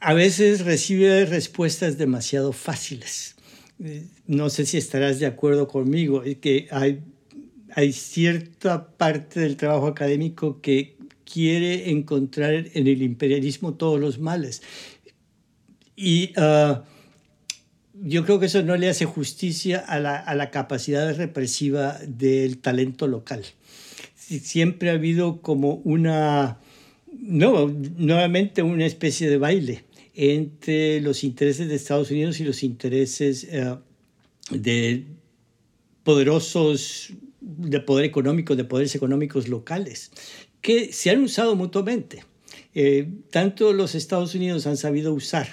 a 0.01 0.15
veces 0.15 0.65
recibe 0.65 1.25
respuestas 1.27 1.99
demasiado 1.99 2.53
fáciles. 2.53 3.37
Eh, 3.83 4.05
no 4.27 4.51
sé 4.51 4.67
si 4.67 4.79
estarás 4.79 5.21
de 5.21 5.27
acuerdo 5.27 5.69
conmigo, 5.69 6.23
que 6.41 6.67
hay, 6.71 7.01
hay 7.77 7.93
cierta 7.93 8.89
parte 8.97 9.39
del 9.39 9.59
trabajo 9.59 9.87
académico 9.87 10.63
que 10.63 10.97
quiere 11.31 11.91
encontrar 11.91 12.55
en 12.55 12.87
el 12.87 13.03
imperialismo 13.03 13.75
todos 13.75 14.01
los 14.01 14.19
males. 14.19 14.63
Y 15.95 16.33
ah, 16.39 16.85
yo 17.93 18.25
creo 18.25 18.41
que 18.41 18.47
eso 18.47 18.63
no 18.63 18.77
le 18.77 18.89
hace 18.89 19.05
justicia 19.05 19.79
a 19.79 20.01
la, 20.01 20.17
a 20.17 20.35
la 20.35 20.51
capacidad 20.51 21.15
represiva 21.15 21.99
del 22.09 22.57
talento 22.59 23.07
local. 23.07 23.45
Siempre 24.15 24.89
ha 24.89 24.95
habido 24.95 25.43
como 25.43 25.75
una, 25.85 26.59
no, 27.13 27.69
nuevamente 27.69 28.63
una 28.63 28.87
especie 28.87 29.29
de 29.29 29.37
baile 29.37 29.85
entre 30.15 31.03
los 31.03 31.25
intereses 31.25 31.69
de 31.69 31.75
Estados 31.75 32.11
Unidos 32.11 32.41
y 32.41 32.45
los 32.45 32.63
intereses 32.63 33.45
eh, 33.45 33.77
de 34.51 35.05
poderosos, 36.05 37.13
de 37.47 37.81
poder 37.81 38.05
económico, 38.05 38.57
de 38.57 38.65
poderes 38.65 38.95
económicos 38.97 39.49
locales, 39.49 40.11
que 40.61 40.93
se 40.93 41.11
han 41.11 41.23
usado 41.23 41.55
mutuamente. 41.55 42.25
Eh, 42.75 43.09
tanto 43.31 43.73
los 43.73 43.95
Estados 43.95 44.35
Unidos 44.35 44.67
han 44.67 44.77
sabido 44.77 45.15
usar 45.15 45.47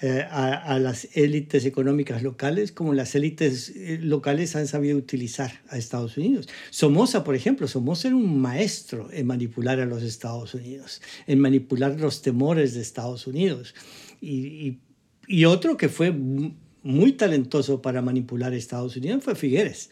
eh, 0.00 0.24
a, 0.30 0.78
las 0.78 1.08
élites 1.16 1.64
económicas 1.64 2.22
locales, 2.22 2.70
como 2.70 2.94
las 2.94 3.16
élites 3.16 3.70
eh, 3.70 3.98
locales 4.00 4.54
han 4.54 4.68
sabido 4.68 4.96
utilizar 4.96 5.60
a 5.70 5.78
Estados 5.78 6.16
Unidos. 6.16 6.48
Somoza, 6.70 7.24
por 7.24 7.34
ejemplo, 7.34 7.66
Somoza 7.66 8.06
era 8.06 8.16
un 8.16 8.40
maestro 8.40 9.08
en 9.10 9.26
manipular 9.26 9.80
a 9.80 9.86
los 9.86 10.04
Estados 10.04 10.54
Unidos, 10.54 11.02
en 11.26 11.40
manipular 11.40 11.98
los 11.98 12.22
temores 12.22 12.74
de 12.74 12.82
Estados 12.82 13.26
Unidos. 13.26 13.74
Y, 14.20 14.78
y, 15.26 15.44
otro 15.46 15.76
que 15.76 15.88
fue 15.88 16.12
muy 16.12 17.12
talentoso 17.12 17.82
para 17.82 18.02
manipular 18.02 18.52
a 18.52 18.56
Estados 18.56 18.96
Unidos 18.96 19.24
fue 19.24 19.34
Figueres, 19.34 19.90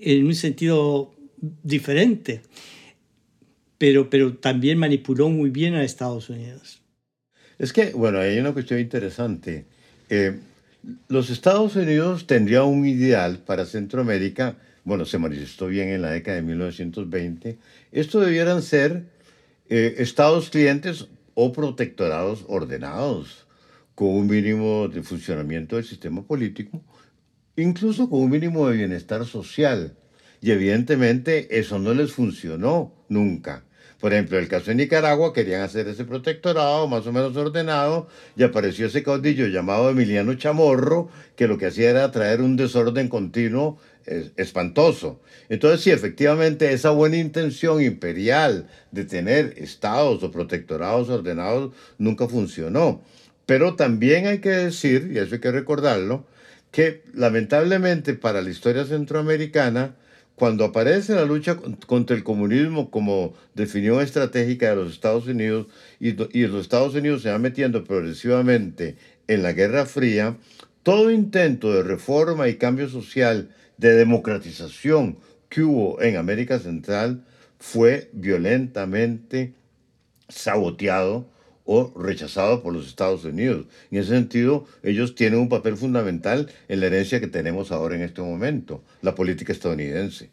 en 0.00 0.26
un 0.26 0.34
sentido 0.34 1.14
diferente, 1.62 2.42
pero, 3.78 4.10
pero 4.10 4.34
también 4.34 4.78
manipuló 4.78 5.28
muy 5.28 5.50
bien 5.50 5.74
a 5.74 5.84
Estados 5.84 6.28
Unidos. 6.30 6.82
Es 7.58 7.72
que, 7.72 7.90
bueno, 7.90 8.18
hay 8.18 8.38
una 8.38 8.52
cuestión 8.52 8.80
interesante. 8.80 9.66
Eh, 10.08 10.38
los 11.08 11.30
Estados 11.30 11.76
Unidos 11.76 12.26
tendrían 12.26 12.64
un 12.64 12.86
ideal 12.86 13.38
para 13.38 13.66
Centroamérica, 13.66 14.56
bueno, 14.84 15.04
se 15.04 15.18
manifestó 15.18 15.66
bien 15.66 15.88
en 15.88 16.02
la 16.02 16.10
década 16.10 16.36
de 16.36 16.42
1920. 16.42 17.58
Esto 17.92 18.20
debieran 18.20 18.62
ser 18.62 19.04
eh, 19.68 19.96
estados 19.98 20.50
clientes 20.50 21.08
o 21.34 21.52
protectorados 21.52 22.44
ordenados, 22.48 23.46
con 23.94 24.08
un 24.08 24.28
mínimo 24.28 24.88
de 24.88 25.02
funcionamiento 25.02 25.76
del 25.76 25.84
sistema 25.84 26.22
político, 26.22 26.82
incluso 27.62 28.08
con 28.08 28.20
un 28.20 28.30
mínimo 28.30 28.68
de 28.68 28.76
bienestar 28.76 29.24
social. 29.26 29.96
Y 30.40 30.52
evidentemente 30.52 31.58
eso 31.58 31.78
no 31.78 31.94
les 31.94 32.12
funcionó 32.12 32.94
nunca. 33.08 33.64
Por 34.00 34.12
ejemplo, 34.12 34.38
el 34.38 34.46
caso 34.46 34.66
de 34.66 34.76
Nicaragua 34.76 35.32
querían 35.32 35.62
hacer 35.62 35.88
ese 35.88 36.04
protectorado 36.04 36.86
más 36.86 37.04
o 37.08 37.12
menos 37.12 37.36
ordenado 37.36 38.06
y 38.36 38.44
apareció 38.44 38.86
ese 38.86 39.02
caudillo 39.02 39.48
llamado 39.48 39.90
Emiliano 39.90 40.34
Chamorro 40.34 41.08
que 41.34 41.48
lo 41.48 41.58
que 41.58 41.66
hacía 41.66 41.90
era 41.90 42.12
traer 42.12 42.40
un 42.40 42.54
desorden 42.54 43.08
continuo 43.08 43.78
espantoso. 44.36 45.20
Entonces, 45.48 45.80
sí, 45.80 45.90
efectivamente, 45.90 46.72
esa 46.72 46.90
buena 46.90 47.16
intención 47.16 47.82
imperial 47.82 48.68
de 48.92 49.04
tener 49.04 49.54
estados 49.56 50.22
o 50.22 50.30
protectorados 50.30 51.08
ordenados 51.08 51.74
nunca 51.98 52.28
funcionó. 52.28 53.02
Pero 53.46 53.74
también 53.74 54.26
hay 54.28 54.38
que 54.38 54.50
decir, 54.50 55.10
y 55.12 55.18
eso 55.18 55.34
hay 55.34 55.40
que 55.40 55.50
recordarlo, 55.50 56.24
que 56.70 57.02
lamentablemente 57.14 58.14
para 58.14 58.42
la 58.42 58.50
historia 58.50 58.84
centroamericana, 58.84 59.96
cuando 60.34 60.64
aparece 60.64 61.14
la 61.14 61.24
lucha 61.24 61.56
contra 61.86 62.16
el 62.16 62.22
comunismo 62.22 62.90
como 62.90 63.34
definición 63.54 64.00
estratégica 64.00 64.70
de 64.70 64.76
los 64.76 64.92
Estados 64.92 65.26
Unidos 65.26 65.66
y, 65.98 66.12
los 66.12 66.62
Estados 66.62 66.94
Unidos 66.94 67.22
se 67.22 67.30
van 67.30 67.42
metiendo 67.42 67.82
progresivamente 67.82 68.96
en 69.26 69.42
la 69.42 69.52
Guerra 69.52 69.84
Fría, 69.84 70.36
todo 70.84 71.10
intento 71.10 71.72
de 71.72 71.82
reforma 71.82 72.48
y 72.48 72.56
cambio 72.56 72.88
social, 72.88 73.50
de 73.78 73.94
democratización 73.94 75.18
que 75.48 75.62
hubo 75.62 76.00
en 76.02 76.16
América 76.16 76.58
Central 76.58 77.24
fue 77.58 78.10
violentamente 78.12 79.54
saboteado 80.28 81.28
o 81.70 81.92
rechazado 82.00 82.62
por 82.62 82.72
los 82.72 82.86
Estados 82.86 83.24
Unidos. 83.24 83.66
En 83.90 83.98
ese 83.98 84.08
sentido, 84.08 84.66
ellos 84.82 85.14
tienen 85.14 85.38
un 85.38 85.50
papel 85.50 85.76
fundamental 85.76 86.50
en 86.66 86.80
la 86.80 86.86
herencia 86.86 87.20
que 87.20 87.26
tenemos 87.26 87.70
ahora 87.70 87.94
en 87.94 88.00
este 88.00 88.22
momento, 88.22 88.82
la 89.02 89.14
política 89.14 89.52
estadounidense. 89.52 90.30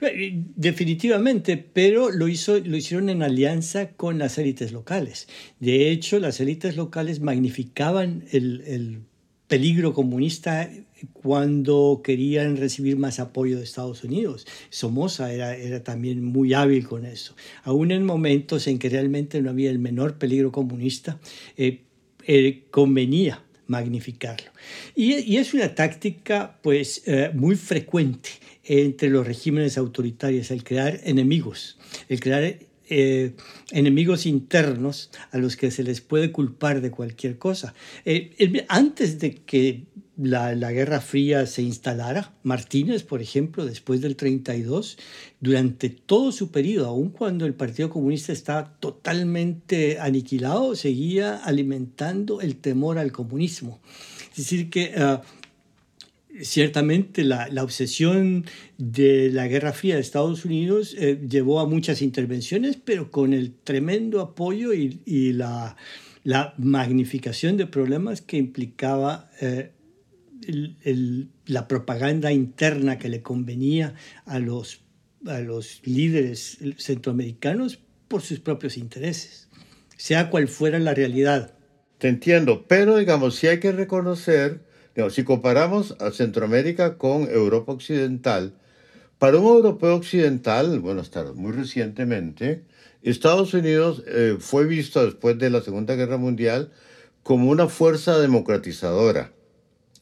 Eh, 0.00 0.44
definitivamente, 0.54 1.56
pero 1.56 2.10
lo, 2.10 2.28
hizo, 2.28 2.60
lo 2.60 2.76
hicieron 2.76 3.08
en 3.10 3.24
alianza 3.24 3.90
con 3.90 4.18
las 4.18 4.38
élites 4.38 4.70
locales. 4.70 5.26
De 5.58 5.90
hecho, 5.90 6.20
las 6.20 6.38
élites 6.38 6.76
locales 6.76 7.18
magnificaban 7.18 8.24
el, 8.30 8.62
el 8.66 9.00
peligro 9.48 9.94
comunista 9.94 10.70
cuando 11.12 12.00
querían 12.04 12.56
recibir 12.56 12.96
más 12.96 13.18
apoyo 13.18 13.56
de 13.56 13.64
Estados 13.64 14.04
Unidos. 14.04 14.46
Somoza 14.70 15.32
era, 15.32 15.56
era 15.56 15.82
también 15.82 16.24
muy 16.24 16.54
hábil 16.54 16.86
con 16.86 17.04
eso. 17.04 17.34
Aún 17.64 17.90
en 17.90 18.04
momentos 18.04 18.66
en 18.66 18.78
que 18.78 18.88
realmente 18.88 19.40
no 19.42 19.50
había 19.50 19.70
el 19.70 19.78
menor 19.78 20.18
peligro 20.18 20.52
comunista, 20.52 21.18
eh, 21.56 21.82
eh, 22.26 22.64
convenía 22.70 23.42
magnificarlo. 23.66 24.50
Y, 24.94 25.36
es 25.36 25.54
una 25.54 25.74
táctica 25.74 26.58
pues 26.62 27.02
eh, 27.06 27.30
muy 27.34 27.54
frecuente 27.56 28.30
entre 28.64 29.08
los 29.08 29.26
regímenes 29.26 29.78
autoritarios, 29.78 30.50
el 30.50 30.64
crear 30.64 31.00
enemigos, 31.04 31.78
el 32.08 32.20
crear 32.20 32.58
eh, 32.88 33.34
enemigos 33.70 34.26
internos 34.26 35.10
a 35.30 35.38
los 35.38 35.56
que 35.56 35.70
se 35.70 35.82
les 35.82 36.00
puede 36.00 36.32
culpar 36.32 36.80
de 36.80 36.90
cualquier 36.90 37.38
cosa. 37.38 37.74
Eh, 38.04 38.64
antes 38.68 39.18
de 39.18 39.34
que 39.36 39.86
la, 40.16 40.54
la, 40.54 40.72
Guerra 40.72 41.00
Fría 41.00 41.46
se 41.46 41.62
instalara, 41.62 42.34
Martínez, 42.42 43.04
por 43.04 43.22
ejemplo, 43.22 43.64
después 43.64 44.00
del 44.00 44.16
32, 44.16 44.98
durante 45.40 45.90
todo 45.90 46.32
su 46.32 46.50
periodo, 46.50 46.88
aun 46.88 47.10
cuando 47.10 47.46
el 47.46 47.54
Partido 47.54 47.90
Comunista 47.90 48.32
estaba 48.32 48.78
totalmente 48.80 49.98
aniquilado, 50.00 50.74
seguía 50.74 51.36
alimentando 51.36 52.40
el 52.40 52.56
temor 52.56 52.98
al 52.98 53.12
comunismo. 53.12 53.80
Es 54.30 54.36
decir, 54.38 54.70
que... 54.70 54.94
Ah, 54.96 55.22
ciertamente 56.42 57.24
la, 57.24 57.48
la, 57.48 57.64
obsesión 57.64 58.44
de 58.76 59.30
la 59.30 59.46
Guerra 59.48 59.72
Fría 59.72 59.94
de 59.94 60.00
Estados 60.00 60.44
Unidos 60.44 60.94
eh, 60.98 61.20
llevó 61.28 61.60
a 61.60 61.66
muchas 61.66 62.02
intervenciones, 62.02 62.78
pero 62.82 63.10
con 63.10 63.32
el 63.32 63.54
tremendo 63.54 64.20
apoyo 64.20 64.72
y, 64.72 65.00
y 65.04 65.32
la, 65.32 65.76
la, 66.24 66.54
magnificación 66.58 67.56
de 67.56 67.66
problemas 67.66 68.20
que 68.20 68.36
implicaba 68.36 69.30
eh, 69.40 69.72
el, 70.46 70.76
el, 70.84 71.28
la 71.46 71.66
propaganda 71.66 72.32
interna 72.32 72.98
que 72.98 73.08
le 73.08 73.22
convenía 73.22 73.94
a 74.24 74.38
los, 74.38 74.82
a 75.26 75.40
los 75.40 75.80
líderes 75.84 76.58
centroamericanos 76.76 77.80
por 78.06 78.22
sus 78.22 78.38
propios 78.38 78.76
intereses, 78.76 79.48
sea 79.96 80.30
cual 80.30 80.48
fuera 80.48 80.78
la 80.78 80.94
realidad. 80.94 81.54
Te 81.98 82.08
entiendo, 82.08 82.66
pero 82.68 82.96
digamos, 82.96 83.34
sí 83.34 83.48
hay 83.48 83.58
que 83.58 83.72
reconocer 83.72 84.67
si 85.10 85.24
comparamos 85.24 85.96
a 86.00 86.10
Centroamérica 86.10 86.98
con 86.98 87.28
Europa 87.30 87.72
Occidental, 87.72 88.52
para 89.18 89.38
un 89.38 89.46
europeo 89.46 89.96
occidental, 89.96 90.78
bueno, 90.80 91.00
hasta 91.00 91.32
muy 91.32 91.52
recientemente, 91.52 92.62
Estados 93.02 93.54
Unidos 93.54 94.02
eh, 94.06 94.36
fue 94.38 94.64
visto 94.66 95.04
después 95.04 95.38
de 95.38 95.50
la 95.50 95.60
Segunda 95.60 95.94
Guerra 95.94 96.18
Mundial 96.18 96.70
como 97.22 97.50
una 97.50 97.68
fuerza 97.68 98.18
democratizadora. 98.18 99.32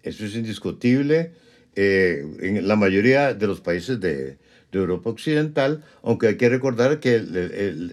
Eso 0.03 0.25
es 0.25 0.35
indiscutible 0.35 1.33
eh, 1.75 2.25
en 2.41 2.69
la 2.69 2.77
mayoría 2.77 3.35
de 3.35 3.47
los 3.47 3.61
países 3.61 4.01
de, 4.01 4.39
Europa 4.73 5.09
Occidental, 5.09 5.83
aunque 6.03 6.27
hay 6.27 6.37
que 6.37 6.51
recordar 6.51 7.01
que 7.01 7.17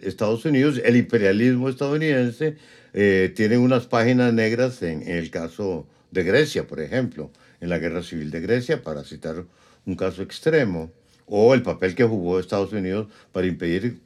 Estados 0.03 0.43
Unidos, 0.43 0.81
el 0.83 0.97
imperialismo 0.97 1.69
estadounidense, 1.69 2.57
eh, 2.93 3.31
tiene 3.33 3.57
unas 3.57 3.85
páginas 3.87 4.33
negras 4.33 4.83
en, 4.83 5.01
en 5.03 5.15
el 5.15 5.31
caso 5.31 5.87
de 6.13 6.23
Grecia, 6.23 6.67
por 6.67 6.79
ejemplo, 6.79 7.31
en 7.59 7.69
la 7.69 7.79
guerra 7.79 8.03
civil 8.03 8.31
de 8.31 8.41
Grecia, 8.41 8.83
para 8.83 9.03
citar 9.03 9.43
un 9.85 9.95
caso 9.95 10.21
extremo, 10.21 10.91
o 11.25 11.53
el 11.53 11.63
papel 11.63 11.95
que 11.95 12.03
jugó 12.03 12.39
Estados 12.39 12.73
Unidos 12.73 13.07
para 13.31 13.47
impedir 13.47 14.01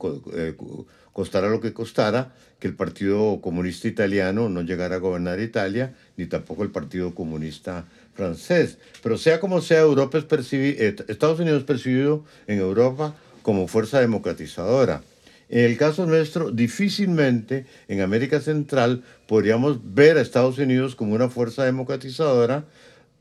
costara 1.13 1.49
lo 1.49 1.59
que 1.59 1.73
costara, 1.73 2.33
que 2.59 2.67
el 2.67 2.75
Partido 2.75 3.41
Comunista 3.41 3.87
Italiano 3.87 4.49
no 4.49 4.61
llegara 4.61 4.95
a 4.95 4.99
gobernar 4.99 5.39
Italia, 5.39 5.95
ni 6.15 6.25
tampoco 6.25 6.63
el 6.63 6.69
Partido 6.69 7.13
Comunista 7.13 7.85
francés. 8.13 8.77
Pero 9.03 9.17
sea 9.17 9.39
como 9.39 9.61
sea, 9.61 9.81
Europa 9.81 10.17
es 10.17 10.53
eh, 10.53 10.95
Estados 11.07 11.39
Unidos 11.39 11.59
es 11.59 11.65
percibido 11.65 12.23
en 12.47 12.59
Europa 12.59 13.15
como 13.41 13.67
fuerza 13.67 13.99
democratizadora. 13.99 15.01
En 15.49 15.63
el 15.63 15.77
caso 15.77 16.05
nuestro, 16.05 16.51
difícilmente 16.51 17.65
en 17.87 18.01
América 18.01 18.41
Central 18.41 19.03
podríamos 19.27 19.79
ver 19.93 20.17
a 20.17 20.21
Estados 20.21 20.57
Unidos 20.57 20.95
como 20.95 21.15
una 21.15 21.29
fuerza 21.29 21.63
democratizadora, 21.63 22.65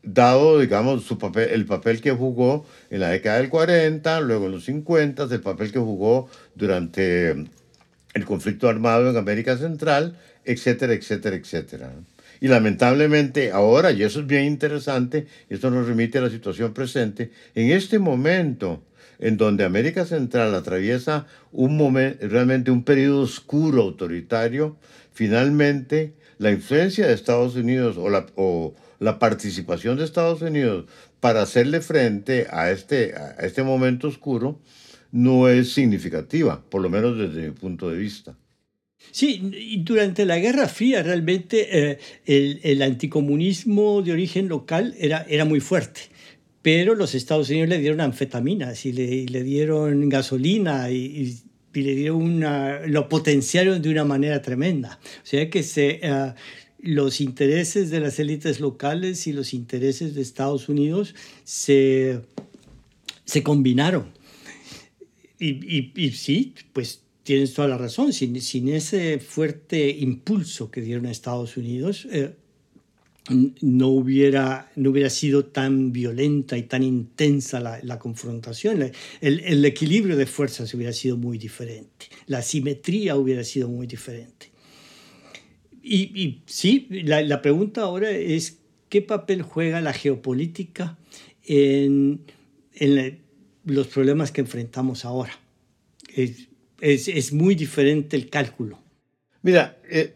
dado, 0.03 0.61
digamos, 0.61 1.05
su 1.05 1.19
papel, 1.19 1.51
el 1.51 1.67
papel 1.67 2.01
que 2.01 2.12
jugó 2.12 2.67
en 2.91 3.01
la 3.01 3.11
década 3.11 3.39
del 3.39 3.49
40, 3.49 4.21
luego 4.21 4.47
en 4.47 4.53
los 4.53 4.65
50, 4.65 5.25
el 5.25 5.41
papel 5.41 5.73
que 5.73 5.79
jugó 5.79 6.29
durante 6.55 7.31
el 8.15 8.25
conflicto 8.25 8.69
armado 8.69 9.11
en 9.11 9.17
América 9.17 9.57
Central, 9.57 10.17
etcétera, 10.45 10.95
etcétera, 10.95 11.37
etcétera. 11.37 11.93
Y 12.41 12.49
lamentablemente 12.49 13.51
ahora, 13.53 13.93
y 13.93 14.03
eso 14.03 14.21
es 14.21 14.27
bien 14.27 14.45
interesante, 14.45 15.27
esto 15.49 15.71
nos 15.71 15.87
remite 15.87 16.19
a 16.19 16.23
la 16.23 16.31
situación 16.31 16.73
presente, 16.73 17.31
en 17.55 17.71
este 17.71 17.99
momento 17.99 18.83
en 19.18 19.37
donde 19.37 19.64
América 19.64 20.05
Central 20.05 20.55
atraviesa 20.55 21.26
un 21.52 21.79
realmente 22.20 22.70
un 22.70 22.85
periodo 22.85 23.22
oscuro 23.22 23.83
autoritario, 23.83 24.76
finalmente 25.12 26.14
la 26.38 26.50
influencia 26.50 27.07
de 27.07 27.14
Estados 27.14 27.57
Unidos 27.57 27.96
o 27.98 28.74
la, 28.98 29.18
participación 29.18 29.96
de 29.96 30.05
Estados 30.05 30.42
Unidos 30.42 30.87
para 31.20 31.42
hacerle 31.42 31.81
frente 31.81 32.46
a 32.50 32.70
este, 32.70 33.14
a 33.14 33.46
este 33.46 33.62
momento 33.62 34.09
oscuro 34.09 34.61
no 35.12 35.48
es 35.48 35.72
significativa, 35.72 36.62
por 36.68 36.83
lo 36.83 36.90
menos 36.90 37.16
desde 37.16 37.48
mi 37.48 37.50
punto 37.52 37.88
de 37.88 37.96
vista. 37.96 38.37
Sí, 39.12 39.79
durante 39.79 40.26
la 40.26 40.38
Guerra 40.38 40.68
Fría 40.68 41.02
realmente 41.02 41.90
eh, 41.90 41.98
el, 42.26 42.61
el, 42.62 42.83
anticomunismo 42.83 44.02
de 44.02 44.12
origen 44.12 44.48
local 44.48 44.94
era, 44.98 45.24
era 45.29 45.44
muy 45.44 45.61
fuerte, 45.61 46.00
pero 46.66 46.96
los 46.96 47.14
Estados 47.14 47.48
Unidos 47.48 47.68
le 47.68 47.79
dieron 47.79 48.00
anfetaminas 48.00 48.87
y 48.87 48.92
le, 48.92 49.26
le 49.26 49.44
dieron 49.44 50.09
gasolina 50.09 50.90
y, 50.90 51.38
y, 51.72 51.81
le 51.81 51.94
dieron 51.94 52.20
una, 52.20 52.85
lo 52.88 53.09
potenciaron 53.09 53.81
de 53.81 53.88
una 53.88 54.02
manera 54.02 54.42
tremenda. 54.42 54.98
O 55.22 55.26
sea 55.26 55.48
que 55.48 55.62
se, 55.62 56.00
uh, 56.02 56.35
los 56.81 57.20
intereses 57.20 57.90
de 57.90 58.00
las 58.00 58.18
élites 58.18 58.59
locales 58.59 59.29
y 59.29 59.33
los 59.33 59.55
intereses 59.55 60.16
de 60.16 60.22
Estados 60.22 60.68
Unidos 60.68 61.14
se, 61.44 62.22
se 63.24 63.44
combinaron. 63.44 64.11
Y, 65.38 65.50
y, 65.72 65.92
y 65.94 66.11
sí, 66.11 66.52
pues 66.72 67.02
tienes 67.22 67.55
toda 67.55 67.68
la 67.68 67.79
razón, 67.79 68.12
sin, 68.12 68.40
sin 68.40 68.70
ese 68.70 69.20
fuerte 69.20 69.88
impulso 69.90 70.72
que 70.72 70.81
dieron 70.81 71.07
a 71.07 71.12
Estados 71.12 71.57
Unidos, 71.57 72.09
eh, 72.11 72.35
no, 73.29 73.89
hubiera, 73.89 74.71
no 74.77 74.91
hubiera 74.91 75.11
sido 75.11 75.47
tan 75.47 75.93
violenta 75.93 76.57
y 76.57 76.62
tan 76.62 76.83
intensa 76.83 77.61
la, 77.61 77.99
confrontación. 77.99 78.93
El, 79.21 79.41
el, 79.41 79.65
equilibrio 79.65 80.17
de 80.17 80.27
fuerzas 80.27 80.73
hubiera 80.75 80.93
sido 80.93 81.17
muy 81.17 81.39
diferente, 81.39 82.07
la 82.27 82.43
simetría 82.43 83.17
hubiera 83.17 83.45
sido 83.45 83.69
muy 83.69 83.87
diferente. 83.87 84.51
Y, 85.83 86.21
y 86.21 86.43
sí, 86.47 86.89
la, 86.91 87.23
la, 87.23 87.43
pregunta 87.43 87.83
ahora 87.83 88.11
es, 88.11 88.59
¿qué 88.89 89.03
papel 89.03 89.43
juega 89.43 89.81
la 89.81 89.93
geopolítica 89.93 90.99
en, 91.45 92.23
en 92.75 93.21
los 93.65 93.87
problemas 93.87 94.33
que 94.33 94.41
enfrentamos 94.41 95.05
ahora? 95.05 95.39
Es, 96.15 96.49
es, 96.81 97.09
es 97.09 97.33
muy 97.33 97.55
diferente 97.55 98.17
el 98.17 98.29
cálculo. 98.29 98.81
Mira, 99.43 99.79
eh, 99.89 100.15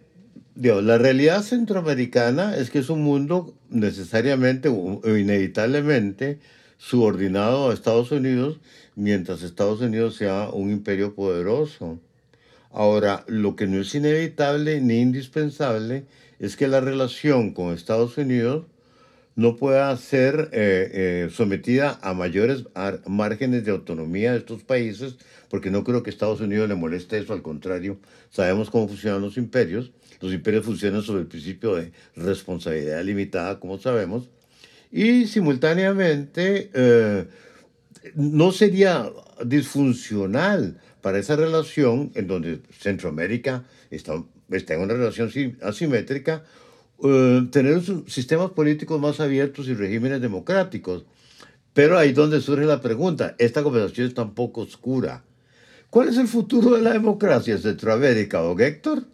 La 0.56 0.98
realidad 0.98 1.42
centroamericana 1.42 2.56
es 2.56 2.70
que 2.70 2.80
es 2.80 2.90
un 2.90 3.02
mundo 3.02 3.54
necesariamente 3.68 4.68
o 4.68 5.00
inevitablemente 5.04 6.38
subordinado 6.76 7.70
a 7.70 7.74
Estados 7.74 8.10
Unidos, 8.10 8.58
mientras 8.96 9.42
Estados 9.42 9.80
Unidos 9.80 10.16
sea 10.16 10.50
un 10.50 10.70
imperio 10.70 11.14
poderoso. 11.14 12.00
Ahora, 12.72 13.24
lo 13.26 13.54
que 13.54 13.66
no 13.66 13.80
es 13.80 13.94
inevitable 13.94 14.80
ni 14.80 15.00
indispensable 15.00 16.04
es 16.38 16.56
que 16.56 16.68
la 16.68 16.80
relación 16.80 17.52
con 17.52 17.72
Estados 17.72 18.16
Unidos 18.16 18.64
no 19.40 19.56
pueda 19.56 19.96
ser 19.96 20.50
eh, 20.52 20.90
eh, 20.92 21.30
sometida 21.32 21.98
a 22.02 22.12
mayores 22.12 22.64
márgenes 23.06 23.64
de 23.64 23.70
autonomía 23.70 24.32
de 24.32 24.38
estos 24.38 24.62
países, 24.64 25.16
porque 25.48 25.70
no 25.70 25.82
creo 25.82 26.02
que 26.02 26.10
Estados 26.10 26.42
Unidos 26.42 26.68
le 26.68 26.74
moleste 26.74 27.16
eso, 27.16 27.32
al 27.32 27.40
contrario, 27.40 27.98
sabemos 28.28 28.68
cómo 28.68 28.86
funcionan 28.86 29.22
los 29.22 29.38
imperios, 29.38 29.92
los 30.20 30.34
imperios 30.34 30.66
funcionan 30.66 31.00
sobre 31.00 31.22
el 31.22 31.26
principio 31.26 31.74
de 31.74 31.90
responsabilidad 32.16 33.02
limitada, 33.02 33.58
como 33.58 33.78
sabemos, 33.78 34.28
y 34.92 35.26
simultáneamente 35.26 36.70
eh, 36.74 37.24
no 38.16 38.52
sería 38.52 39.10
disfuncional 39.42 40.82
para 41.00 41.18
esa 41.18 41.36
relación 41.36 42.12
en 42.14 42.26
donde 42.26 42.60
Centroamérica 42.78 43.64
está, 43.90 44.22
está 44.50 44.74
en 44.74 44.80
una 44.82 44.92
relación 44.92 45.30
asimétrica, 45.62 46.44
uh, 47.02 47.46
tener 47.50 47.82
sistemas 48.06 48.50
políticos 48.50 49.00
más 49.00 49.20
abiertos 49.20 49.68
y 49.68 49.74
regímenes 49.74 50.20
democráticos. 50.20 51.04
Pero 51.72 51.98
ahí 51.98 52.12
donde 52.12 52.40
surge 52.40 52.64
la 52.64 52.80
pregunta, 52.80 53.34
esta 53.38 53.62
conversación 53.62 54.08
es 54.08 54.14
tan 54.14 54.34
poco 54.34 54.62
oscura. 54.62 55.24
¿Cuál 55.88 56.08
es 56.08 56.18
el 56.18 56.28
futuro 56.28 56.76
de 56.76 56.82
la 56.82 56.92
democracia 56.92 57.54
en 57.54 57.60
Centroamérica, 57.60 58.42
o 58.42 58.58
Héctor? 58.58 59.04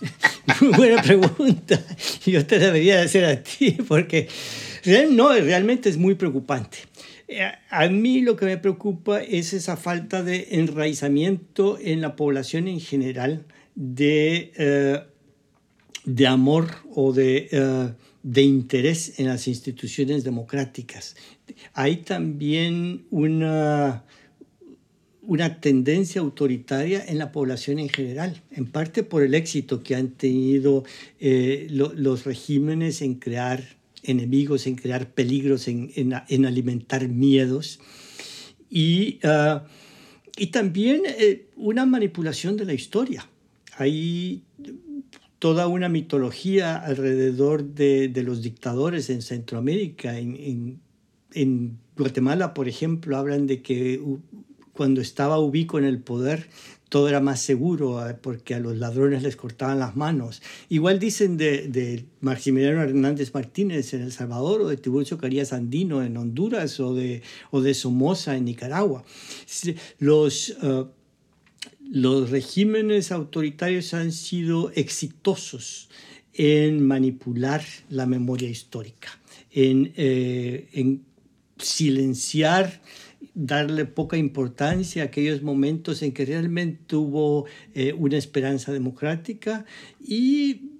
Muy 0.60 0.72
buena 0.72 1.02
pregunta. 1.02 1.80
Yo 2.26 2.44
te 2.44 2.58
debería 2.58 3.02
hacer 3.02 3.24
a 3.24 3.42
ti, 3.42 3.72
porque 3.88 4.28
no, 5.10 5.32
realmente 5.32 5.88
es 5.88 5.96
muy 5.96 6.14
preocupante. 6.14 6.78
Eh, 7.28 7.50
a 7.70 7.88
mí 7.88 8.20
lo 8.20 8.36
que 8.36 8.46
me 8.46 8.58
preocupa 8.58 9.22
es 9.22 9.52
esa 9.52 9.76
falta 9.76 10.22
de 10.22 10.48
enraizamiento 10.50 11.78
en 11.80 12.00
la 12.00 12.16
población 12.16 12.68
en 12.68 12.80
general 12.80 13.44
de 13.74 14.52
eh, 14.56 15.02
de 16.04 16.26
amor 16.26 16.68
o 16.94 17.12
de, 17.12 17.48
uh, 17.52 17.94
de 18.22 18.42
interés 18.42 19.18
en 19.18 19.26
las 19.26 19.46
instituciones 19.46 20.24
democráticas. 20.24 21.16
Hay 21.74 21.98
también 21.98 23.06
una, 23.10 24.04
una 25.22 25.60
tendencia 25.60 26.20
autoritaria 26.20 27.04
en 27.06 27.18
la 27.18 27.30
población 27.30 27.78
en 27.78 27.88
general, 27.88 28.42
en 28.50 28.66
parte 28.66 29.02
por 29.02 29.22
el 29.22 29.34
éxito 29.34 29.82
que 29.82 29.94
han 29.94 30.10
tenido 30.10 30.84
eh, 31.20 31.66
lo, 31.70 31.92
los 31.94 32.24
regímenes 32.24 33.02
en 33.02 33.14
crear 33.14 33.62
enemigos, 34.02 34.66
en 34.66 34.74
crear 34.74 35.10
peligros, 35.10 35.68
en, 35.68 35.92
en, 35.94 36.14
en 36.28 36.46
alimentar 36.46 37.08
miedos. 37.08 37.78
Y, 38.68 39.20
uh, 39.22 39.60
y 40.36 40.46
también 40.46 41.02
eh, 41.06 41.46
una 41.56 41.86
manipulación 41.86 42.56
de 42.56 42.64
la 42.64 42.74
historia. 42.74 43.28
Hay 43.76 44.42
toda 45.42 45.66
una 45.66 45.88
mitología 45.88 46.76
alrededor 46.76 47.64
de, 47.64 48.06
de 48.06 48.22
los 48.22 48.42
dictadores 48.42 49.10
en 49.10 49.22
Centroamérica. 49.22 50.16
En, 50.16 50.78
en, 51.34 51.78
Guatemala, 51.96 52.54
por 52.54 52.68
ejemplo, 52.68 53.16
hablan 53.16 53.48
de 53.48 53.60
que 53.60 54.00
cuando 54.72 55.00
estaba 55.00 55.40
Ubico 55.40 55.80
en 55.80 55.84
el 55.84 55.98
poder, 55.98 56.46
todo 56.88 57.08
era 57.08 57.20
más 57.20 57.40
seguro 57.40 57.98
ah, 57.98 58.18
porque 58.22 58.54
a 58.54 58.60
los 58.60 58.76
ladrones 58.76 59.24
les 59.24 59.34
cortaban 59.34 59.80
las 59.80 59.96
manos. 59.96 60.42
Igual 60.68 61.00
dicen 61.00 61.36
de, 61.36 61.66
de 61.66 62.04
Maximiliano 62.20 62.80
Hernández 62.80 63.34
Martínez 63.34 63.94
en 63.94 64.02
El 64.02 64.12
Salvador 64.12 64.60
o 64.60 64.68
de 64.68 64.76
Tiburcio 64.76 65.18
Carías 65.18 65.52
Andino 65.52 66.04
en 66.04 66.16
Honduras 66.18 66.78
o 66.78 66.94
de, 66.94 67.20
o 67.50 67.62
de 67.62 67.74
Somoza 67.74 68.36
en 68.36 68.44
Nicaragua. 68.44 69.02
Los... 69.98 70.50
Uh, 70.62 70.86
los 71.92 72.30
regímenes 72.30 73.12
autoritarios 73.12 73.92
han 73.92 74.12
sido 74.12 74.72
exitosos 74.74 75.90
en 76.32 76.86
manipular 76.86 77.62
la 77.90 78.06
memoria 78.06 78.48
histórica, 78.48 79.10
en, 79.50 79.92
eh, 79.98 80.70
en 80.72 81.04
silenciar 81.58 82.80
darle 83.34 83.84
poca 83.84 84.16
importancia 84.16 85.02
a 85.02 85.06
aquellos 85.06 85.42
momentos 85.42 86.02
en 86.02 86.12
que 86.12 86.24
realmente 86.24 86.96
hubo 86.96 87.44
eh, 87.74 87.92
una 87.92 88.16
esperanza 88.16 88.72
democrática 88.72 89.66
y 90.00 90.70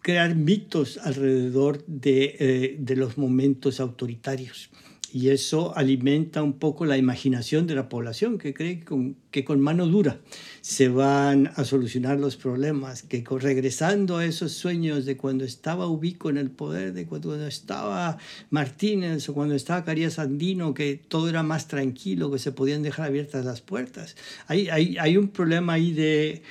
crear 0.00 0.34
mitos 0.34 0.96
alrededor 0.96 1.84
de, 1.86 2.36
eh, 2.38 2.76
de 2.78 2.96
los 2.96 3.18
momentos 3.18 3.80
autoritarios. 3.80 4.70
Y 5.12 5.30
eso 5.30 5.76
alimenta 5.76 6.42
un 6.42 6.54
poco 6.54 6.86
la 6.86 6.96
imaginación 6.96 7.66
de 7.66 7.74
la 7.74 7.88
población 7.88 8.38
que 8.38 8.54
cree 8.54 8.78
que 8.78 8.84
con, 8.84 9.16
que 9.30 9.44
con 9.44 9.60
mano 9.60 9.86
dura 9.86 10.20
se 10.60 10.88
van 10.88 11.50
a 11.56 11.64
solucionar 11.64 12.20
los 12.20 12.36
problemas, 12.36 13.02
que 13.02 13.24
regresando 13.28 14.18
a 14.18 14.24
esos 14.24 14.52
sueños 14.52 15.06
de 15.06 15.16
cuando 15.16 15.44
estaba 15.44 15.86
Ubico 15.86 16.30
en 16.30 16.36
el 16.36 16.50
poder, 16.50 16.92
de 16.92 17.06
cuando 17.06 17.46
estaba 17.46 18.18
Martínez 18.50 19.28
o 19.28 19.34
cuando 19.34 19.54
estaba 19.54 19.84
Carías 19.84 20.18
Andino, 20.18 20.74
que 20.74 20.96
todo 20.96 21.28
era 21.28 21.42
más 21.42 21.66
tranquilo, 21.66 22.30
que 22.30 22.38
se 22.38 22.52
podían 22.52 22.82
dejar 22.82 23.06
abiertas 23.06 23.44
las 23.44 23.60
puertas. 23.60 24.16
Hay, 24.46 24.68
hay, 24.68 24.96
hay 24.98 25.16
un 25.16 25.28
problema 25.28 25.74
ahí 25.74 25.92
de 25.92 26.42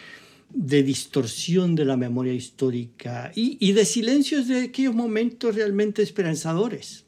de 0.52 0.82
distorsión 0.82 1.76
de 1.76 1.86
la 1.86 1.96
memoria 1.96 2.34
histórica 2.34 3.32
y, 3.36 3.58
y, 3.60 3.74
de 3.74 3.86
silencios 3.86 4.48
de 4.48 4.64
aquellos 4.64 4.96
momentos 4.96 5.56
realmente 5.56 6.02
esperanzadores. 6.02 7.06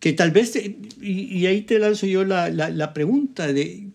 Que 0.00 0.12
tal 0.12 0.30
vez, 0.32 0.54
y, 1.00 1.46
ahí 1.46 1.62
te 1.62 1.78
lanzo 1.78 2.06
yo 2.06 2.24
la, 2.24 2.48
la, 2.50 2.92
pregunta 2.94 3.52
de 3.52 3.90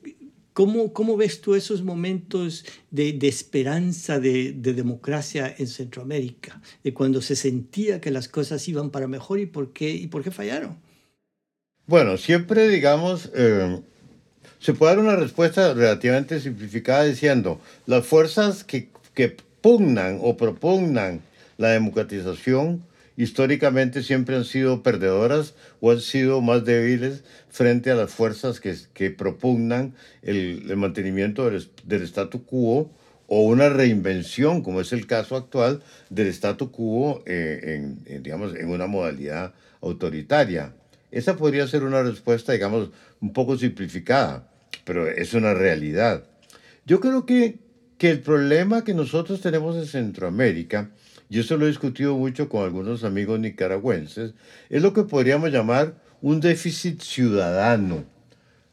¿cómo, 0.54 0.94
¿cómo, 0.94 1.18
ves 1.18 1.42
tú 1.42 1.56
esos 1.56 1.82
momentos 1.82 2.64
de, 2.92 3.14
de 3.14 3.28
esperanza 3.28 4.20
de, 4.20 4.54
de, 4.54 4.74
democracia 4.74 5.54
en 5.58 5.68
Centroamérica? 5.68 6.62
De 6.84 6.94
cuando 6.94 7.22
se 7.22 7.36
sentía 7.36 8.00
que 8.00 8.12
las 8.12 8.30
cosas 8.30 8.68
iban 8.68 8.92
para 8.92 9.08
mejor 9.08 9.40
y 9.40 9.48
por 9.48 9.74
qué, 9.74 9.90
y 9.92 10.08
por 10.08 10.24
qué 10.24 10.32
fallaron. 10.32 10.78
Bueno, 11.88 12.18
siempre 12.18 12.70
digamos... 12.70 13.32
Eh 13.34 13.82
se 14.66 14.74
puede 14.74 14.96
dar 14.96 15.04
una 15.04 15.16
respuesta 15.16 15.76
relativamente 15.76 16.40
simplificada 16.40 17.04
diciendo, 17.04 17.60
las 17.86 18.04
fuerzas 18.04 18.64
que, 18.64 18.90
que 19.14 19.38
pugnan 19.62 20.18
o 20.24 20.38
propugnan 20.38 21.22
la 21.58 21.70
democratización 21.70 22.84
históricamente 23.18 24.04
siempre 24.04 24.36
han 24.36 24.46
sido 24.46 24.84
perdedoras 24.84 25.54
o 25.80 25.92
han 25.92 26.02
sido 26.02 26.42
más 26.42 26.66
débiles 26.66 27.24
frente 27.50 27.92
a 27.92 27.96
las 27.96 28.12
fuerzas 28.12 28.60
que, 28.60 28.76
que 28.94 29.12
propugnan 29.12 29.96
el, 30.22 30.76
mantenimiento 30.76 31.50
del, 31.50 31.68
del 31.84 32.04
statu 32.04 32.46
quo 32.46 32.92
o 33.28 33.42
una 33.42 33.70
reinvención, 33.70 34.62
como 34.62 34.82
es 34.82 34.94
el 34.94 35.08
caso 35.08 35.36
actual, 35.36 35.82
del 36.10 36.28
statu 36.28 36.72
quo 36.72 37.24
eh, 37.26 37.60
en, 37.76 38.00
en, 38.06 38.24
digamos, 38.24 38.56
en 38.56 38.70
una 38.70 38.88
modalidad 38.88 39.54
autoritaria. 39.82 40.74
Esa 41.12 41.38
podría 41.38 41.68
ser 41.68 41.84
una 41.84 42.04
respuesta, 42.04 42.54
digamos, 42.54 42.92
un 43.22 43.34
poco 43.34 43.58
simplificada 43.58 44.50
pero 44.86 45.08
es 45.10 45.34
una 45.34 45.54
realidad. 45.54 46.24
Yo 46.86 47.02
creo 47.02 47.26
que, 47.26 47.58
que 47.98 48.12
el 48.12 48.22
problema 48.22 48.86
que 48.86 48.94
nosotros 48.94 49.42
tenemos 49.42 49.76
en 49.76 49.88
Centroamérica, 49.88 50.92
y 51.30 51.40
eso 51.40 51.58
lo 51.58 51.66
he 51.66 51.70
discutido 51.70 52.16
mucho 52.16 52.50
con 52.50 52.64
algunos 52.64 53.04
amigos 53.04 53.40
nicaragüenses, 53.40 54.34
es 54.70 54.82
lo 54.82 54.94
que 54.94 55.04
podríamos 55.04 55.52
llamar 55.52 55.96
un 56.22 56.40
déficit 56.40 57.02
ciudadano. 57.02 58.04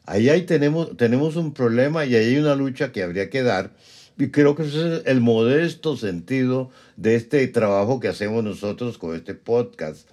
Ahí, 0.05 0.41
tenemos, 0.41 0.97
tenemos 0.97 1.35
un 1.35 1.53
problema 1.53 2.05
y 2.05 2.15
ahí 2.15 2.25
hay 2.25 2.37
una 2.37 2.55
lucha 2.55 2.91
que 2.91 3.03
habría 3.03 3.29
que 3.29 3.41
dar. 3.41 3.71
Y 4.17 4.27
creo 4.29 4.55
que 4.55 4.63
ese 4.63 4.97
es 4.97 5.01
el 5.05 5.21
modesto 5.21 5.97
sentido 5.97 6.69
de 6.97 7.15
este 7.15 7.47
trabajo 7.47 7.99
que 7.99 8.09
hacemos 8.09 8.43
nosotros 8.43 8.97
con 8.97 9.15
este 9.15 9.33
podcast. 9.33 10.07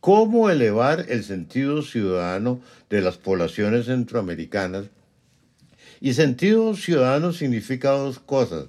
¿Cómo 0.00 0.48
elevar 0.48 1.06
el 1.08 1.24
sentido 1.24 1.82
ciudadano 1.82 2.60
de 2.88 3.00
las 3.00 3.18
poblaciones 3.18 3.86
centroamericanas 3.86 4.86
y 6.02 6.14
sentido 6.14 6.74
ciudadano 6.74 7.32
significa 7.32 7.90
dos 7.92 8.18
cosas. 8.18 8.66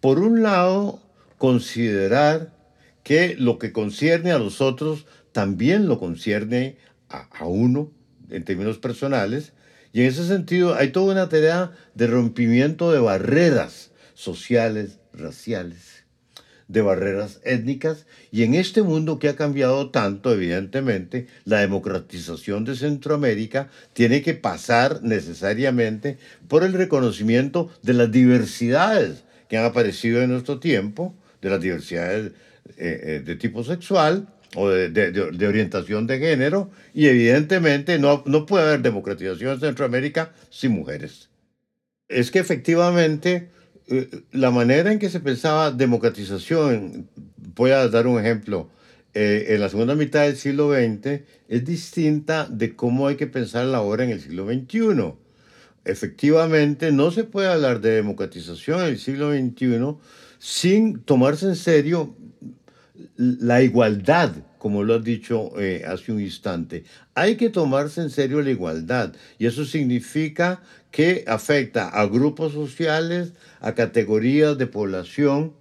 Por 0.00 0.20
un 0.20 0.44
lado, 0.44 1.00
considerar 1.44 2.54
que 3.02 3.36
lo 3.38 3.58
que 3.58 3.70
concierne 3.70 4.32
a 4.32 4.38
los 4.38 4.62
otros 4.62 5.04
también 5.32 5.88
lo 5.88 5.98
concierne 5.98 6.78
a, 7.10 7.44
uno 7.44 7.92
en 8.30 8.44
términos 8.44 8.78
personales. 8.78 9.52
Y 9.92 10.00
en 10.00 10.06
ese 10.06 10.26
sentido 10.26 10.74
hay 10.74 10.88
toda 10.88 11.12
una 11.12 11.28
tarea 11.28 11.72
de 11.94 12.06
rompimiento 12.06 12.90
de 12.92 12.98
barreras 12.98 13.90
sociales, 14.14 15.00
raciales 15.12 16.06
de 16.68 16.80
barreras 16.80 17.42
étnicas 17.44 18.06
y 18.32 18.44
en 18.44 18.54
este 18.54 18.80
mundo 18.80 19.18
que 19.18 19.28
ha 19.28 19.36
cambiado 19.36 19.90
tanto, 19.90 20.32
evidentemente, 20.32 21.26
la 21.44 21.60
democratización 21.60 22.64
de 22.64 22.74
Centroamérica 22.74 23.68
tiene 23.92 24.22
que 24.22 24.32
pasar 24.32 25.02
necesariamente 25.02 26.16
por 26.48 26.64
el 26.64 26.72
reconocimiento 26.72 27.70
de 27.82 27.92
las 27.92 28.10
diversidades 28.10 29.24
que 29.50 29.58
han 29.58 29.66
aparecido 29.66 30.22
en 30.22 30.30
nuestro 30.30 30.58
tiempo, 30.58 31.14
de 31.44 31.50
las 31.50 31.60
diversidades 31.60 32.32
eh, 32.78 33.00
eh, 33.02 33.22
de 33.24 33.36
tipo 33.36 33.62
sexual 33.62 34.26
o 34.56 34.70
de, 34.70 34.88
de, 34.88 35.46
orientación 35.46 36.06
de 36.06 36.18
género, 36.18 36.70
y 36.94 37.08
evidentemente 37.08 37.98
no, 37.98 38.22
no 38.24 38.46
puede 38.46 38.64
haber 38.64 38.82
democratización 38.82 39.54
en 39.54 39.60
Centroamérica 39.60 40.32
sin 40.48 40.72
mujeres. 40.72 41.28
Es 42.08 42.30
que 42.30 42.38
efectivamente 42.38 43.50
eh, 43.88 44.08
la 44.32 44.50
manera 44.50 44.92
en 44.92 44.98
que 44.98 45.10
se 45.10 45.20
pensaba 45.20 45.72
democratización, 45.72 47.10
voy 47.36 47.72
a 47.72 47.88
dar 47.88 48.06
un 48.06 48.18
ejemplo, 48.18 48.70
en 49.16 49.60
la 49.60 49.68
segunda 49.68 49.94
mitad 49.94 50.22
del 50.22 50.36
siglo 50.36 50.74
XX 50.74 51.20
es 51.48 51.64
distinta 51.64 52.48
de 52.50 52.74
cómo 52.74 53.06
hay 53.06 53.14
que 53.14 53.28
pensar 53.28 53.64
la 53.66 53.80
hora 53.80 54.02
en 54.02 54.10
el 54.10 54.20
siglo 54.20 54.44
XXI. 54.46 55.14
Efectivamente, 55.84 56.90
no 56.90 57.12
se 57.12 57.22
puede 57.22 57.46
hablar 57.46 57.80
de 57.80 57.90
democratización 57.90 58.80
en 58.80 58.86
el 58.86 58.98
siglo 58.98 59.32
XXI 59.32 59.96
sin 60.44 61.00
tomarse 61.00 61.46
en 61.46 61.56
serio 61.56 62.14
la 63.16 63.62
igualdad, 63.62 64.30
como 64.58 64.82
lo 64.82 64.96
has 64.96 65.02
dicho 65.02 65.58
eh, 65.58 65.84
hace 65.86 66.12
un 66.12 66.20
instante. 66.20 66.84
Hay 67.14 67.36
que 67.36 67.48
tomarse 67.48 68.02
en 68.02 68.10
serio 68.10 68.42
la 68.42 68.50
igualdad 68.50 69.14
y 69.38 69.46
eso 69.46 69.64
significa 69.64 70.60
que 70.90 71.24
afecta 71.26 71.88
a 71.88 72.04
grupos 72.04 72.52
sociales, 72.52 73.32
a 73.60 73.74
categorías 73.74 74.58
de 74.58 74.66
población, 74.66 75.54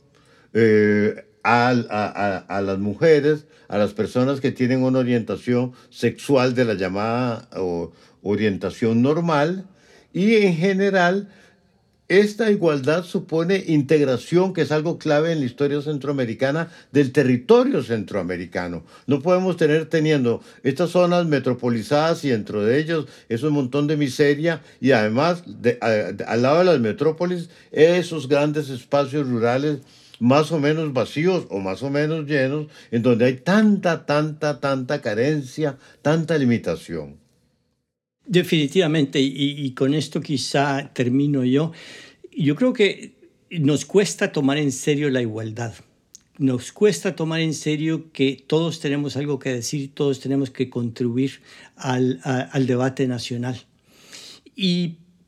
eh, 0.51 1.27
a, 1.43 1.69
a, 2.49 2.61
las 2.61 2.79
mujeres, 2.79 3.45
a 3.69 3.77
las 3.77 3.93
personas 3.93 4.41
que 4.41 4.51
tienen 4.51 4.83
una 4.83 4.99
orientación 4.99 5.71
sexual 5.91 6.55
de 6.55 6.65
la 6.65 6.73
llamada 6.73 7.47
o, 7.55 7.93
orientación 8.21 9.01
normal 9.01 9.65
y 10.11 10.35
en 10.35 10.57
general 10.57 11.29
esta 12.19 12.51
igualdad 12.51 13.03
supone 13.03 13.63
integración, 13.67 14.53
que 14.53 14.61
es 14.61 14.71
algo 14.71 14.97
clave 14.97 15.31
en 15.31 15.39
la 15.39 15.45
historia 15.45 15.81
centroamericana 15.81 16.69
del 16.91 17.11
territorio 17.11 17.81
centroamericano. 17.83 18.83
No 19.07 19.21
podemos 19.21 19.57
tener 19.57 19.85
teniendo 19.87 20.41
estas 20.63 20.91
zonas 20.91 21.25
metropolizadas 21.25 22.23
y 22.25 22.29
dentro 22.29 22.63
de 22.63 22.79
ellos 22.79 23.07
es 23.29 23.43
un 23.43 23.53
montón 23.53 23.87
de 23.87 23.97
miseria 23.97 24.61
y 24.79 24.91
además 24.91 25.43
de, 25.45 25.77
al 25.81 26.41
lado 26.41 26.59
de 26.59 26.65
las 26.65 26.79
metrópolis 26.79 27.49
esos 27.71 28.27
grandes 28.27 28.69
espacios 28.69 29.27
rurales 29.27 29.79
más 30.19 30.51
o 30.51 30.59
menos 30.59 30.93
vacíos 30.93 31.47
o 31.49 31.59
más 31.59 31.83
o 31.83 31.89
menos 31.89 32.25
llenos, 32.25 32.67
en 32.91 33.01
donde 33.01 33.25
hay 33.25 33.37
tanta, 33.37 34.05
tanta, 34.05 34.59
tanta 34.59 35.01
carencia, 35.01 35.77
tanta 36.01 36.37
limitación. 36.37 37.23
Definitivamente, 38.25 39.19
y, 39.19 39.69
con 39.71 39.93
esto 39.93 40.21
quizá 40.21 40.89
termino 40.93 41.43
yo, 41.43 41.73
yo 42.37 42.55
creo 42.55 42.73
que 42.73 43.15
nos 43.49 43.85
cuesta 43.85 44.31
tomar 44.31 44.57
en 44.57 44.71
serio 44.71 45.09
la 45.09 45.21
igualdad. 45.21 45.73
Nos 46.37 46.71
cuesta 46.71 47.15
tomar 47.15 47.41
en 47.41 47.53
serio 47.53 48.11
que 48.11 48.43
todos 48.47 48.79
tenemos 48.79 49.15
algo 49.17 49.37
que 49.37 49.53
decir, 49.53 49.91
todos 49.93 50.19
tenemos 50.19 50.49
que 50.49 50.69
contribuir 50.69 51.41
al, 51.75 52.19
al 52.23 52.65
debate 52.65 53.07
nacional. 53.07 53.65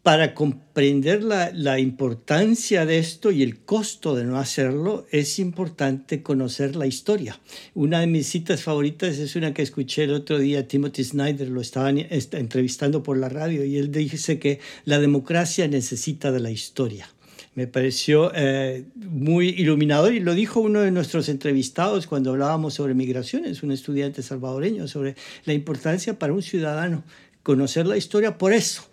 Para 0.06 0.36
comprender 0.36 1.24
la, 1.24 1.80
importancia 1.80 2.86
de 2.86 3.00
esto 3.00 3.32
y 3.32 3.42
el 3.42 3.62
costo 3.62 4.14
de 4.14 4.24
no 4.24 4.38
hacerlo, 4.38 5.08
es 5.10 5.40
importante 5.40 6.22
conocer 6.22 6.76
la 6.76 6.86
historia. 6.86 7.42
Una 7.74 8.02
de 8.02 8.06
mis 8.06 8.28
citas 8.28 8.62
favoritas 8.62 9.18
es 9.18 9.36
una 9.36 9.56
que 9.56 9.64
escuché 9.64 10.04
el 10.04 10.14
otro 10.14 10.38
día, 10.38 10.68
Timothy 10.68 11.04
Snyder 11.04 11.50
lo 11.50 11.60
estaban 11.60 11.98
entrevistando 11.98 13.02
por 13.02 13.18
la 13.18 13.30
radio 13.30 13.66
y 13.66 13.78
él 13.78 13.92
dice 13.92 14.38
que 14.38 14.60
la 14.84 15.00
democracia 15.00 15.68
necesita 15.68 16.32
de 16.32 16.40
la 16.40 16.52
historia. 16.52 17.10
Me 17.56 17.66
pareció 17.66 18.32
eh, 18.36 18.86
muy 18.96 19.56
iluminador 19.58 20.14
y 20.14 20.20
lo 20.20 20.36
dijo 20.36 20.60
uno 20.60 20.82
de 20.82 20.92
nuestros 20.92 21.30
entrevistados 21.30 22.06
cuando 22.06 22.30
hablábamos 22.30 22.76
sobre 22.76 22.94
migraciones, 22.94 23.64
un 23.64 23.72
estudiante 23.72 24.22
salvadoreño, 24.22 24.88
sobre 24.88 25.16
la 25.46 25.54
importancia 25.54 26.20
para 26.20 26.32
un 26.32 26.44
ciudadano 26.44 27.04
conocer 27.42 27.88
la 27.88 27.98
historia 27.98 28.38
por 28.38 28.54
eso 28.54 28.84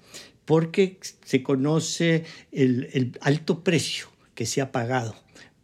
porque 0.45 0.99
se 1.25 1.43
conoce 1.43 2.25
el, 2.51 2.89
el, 2.93 3.19
alto 3.21 3.63
precio 3.63 4.07
que 4.35 4.47
se 4.47 4.61
ha 4.61 4.73
pagado 4.73 5.15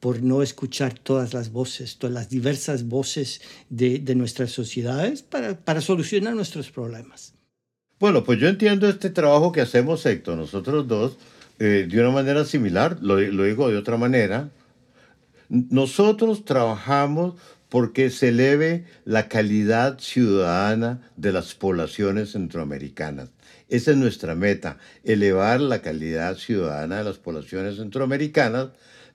por 0.00 0.22
no 0.22 0.42
escuchar 0.42 0.94
todas 0.98 1.34
las 1.34 1.50
voces, 1.50 1.96
todas 1.96 2.14
las 2.14 2.28
diversas 2.28 2.86
voces 2.86 3.40
de, 3.68 3.98
de 3.98 4.14
nuestras 4.14 4.52
sociedades 4.52 5.22
para, 5.22 5.58
para, 5.58 5.80
solucionar 5.80 6.34
nuestros 6.34 6.70
problemas. 6.70 7.34
Bueno, 7.98 8.22
pues 8.22 8.38
yo 8.38 8.46
entiendo 8.46 8.88
este 8.88 9.10
trabajo 9.10 9.50
que 9.50 9.60
hacemos, 9.60 10.06
Héctor, 10.06 10.36
nosotros 10.36 10.86
dos, 10.86 11.16
eh, 11.58 11.88
de 11.90 12.00
una 12.00 12.10
manera 12.10 12.44
similar, 12.44 12.98
lo, 13.00 13.18
lo 13.18 13.44
digo 13.44 13.68
de 13.68 13.76
otra 13.76 13.96
manera. 13.96 14.50
Nosotros 15.48 16.44
trabajamos 16.44 17.34
porque 17.68 18.10
se 18.10 18.28
eleve 18.28 18.84
la 19.04 19.28
calidad 19.28 19.98
ciudadana 19.98 21.10
de 21.16 21.32
las 21.32 21.54
poblaciones 21.54 22.32
centroamericanas. 22.32 23.30
Esa 23.68 23.90
es 23.90 23.96
nuestra 23.96 24.34
meta, 24.34 24.78
elevar 25.04 25.60
la 25.60 25.82
calidad 25.82 26.36
ciudadana 26.36 26.98
de 26.98 27.04
las 27.04 27.18
poblaciones 27.18 27.76
centroamericanas 27.76 28.68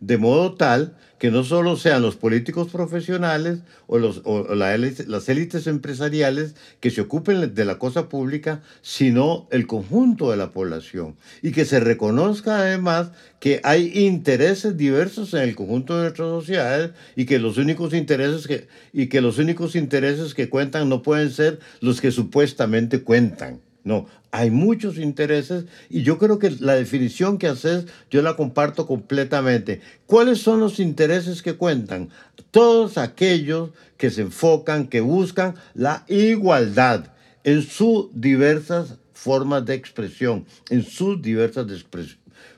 de 0.05 0.17
modo 0.17 0.55
tal 0.55 0.97
que 1.17 1.31
no 1.31 1.45
solo 1.45 1.77
sean 1.77 2.01
los 2.01 2.17
políticos 2.17 2.67
profesionales 2.69 3.59
o, 3.87 3.97
las 3.97 5.29
élites 5.29 5.67
empresariales 5.67 6.55
que 6.81 6.89
se 6.89 6.99
ocupen 6.99 7.55
de 7.55 7.65
la 7.65 7.79
cosa 7.79 8.09
pública, 8.09 8.61
sino 8.81 9.47
el 9.51 9.65
conjunto 9.65 10.29
de 10.29 10.35
la 10.35 10.51
población. 10.51 11.15
Y 11.41 11.51
que 11.53 11.63
se 11.63 11.79
reconozca 11.79 12.57
además 12.57 13.11
que 13.39 13.61
hay 13.63 13.91
intereses 13.97 14.75
diversos 14.75 15.33
en 15.33 15.43
el 15.43 15.55
conjunto 15.55 15.95
de 15.95 16.01
nuestras 16.01 16.27
sociedades 16.27 16.91
y 17.15 17.25
que 17.25 17.39
los 17.39 17.57
únicos 17.57 17.93
intereses 17.93 18.45
que, 18.45 18.67
y 18.91 19.07
que, 19.07 19.21
los 19.21 19.37
únicos 19.37 19.77
intereses 19.77 20.33
que 20.33 20.49
cuentan 20.49 20.89
no 20.89 21.01
pueden 21.01 21.31
ser 21.31 21.59
los 21.79 22.01
que 22.01 22.11
supuestamente 22.11 23.01
cuentan. 23.01 23.61
No, 23.83 24.07
hay 24.31 24.49
muchos 24.49 24.97
intereses 24.97 25.65
y 25.89 26.03
yo 26.03 26.17
creo 26.17 26.39
que 26.39 26.51
la 26.59 26.75
definición 26.75 27.37
que 27.37 27.47
haces 27.47 27.85
yo 28.09 28.21
la 28.21 28.35
comparto 28.35 28.87
completamente. 28.87 29.81
¿Cuáles 30.05 30.39
son 30.39 30.61
los 30.61 30.79
intereses 30.79 31.41
que 31.41 31.55
cuentan? 31.55 32.09
Todos 32.51 32.97
aquellos 32.97 33.71
que 33.97 34.09
se 34.09 34.21
enfocan, 34.21 34.87
que 34.87 35.01
buscan 35.01 35.55
la 35.73 36.05
igualdad 36.07 37.07
en 37.43 37.61
sus 37.61 38.07
diversas 38.13 38.95
formas 39.11 39.65
de 39.65 39.73
expresión, 39.73 40.45
en 40.69 40.83
sus 40.83 41.21
diversas, 41.21 41.67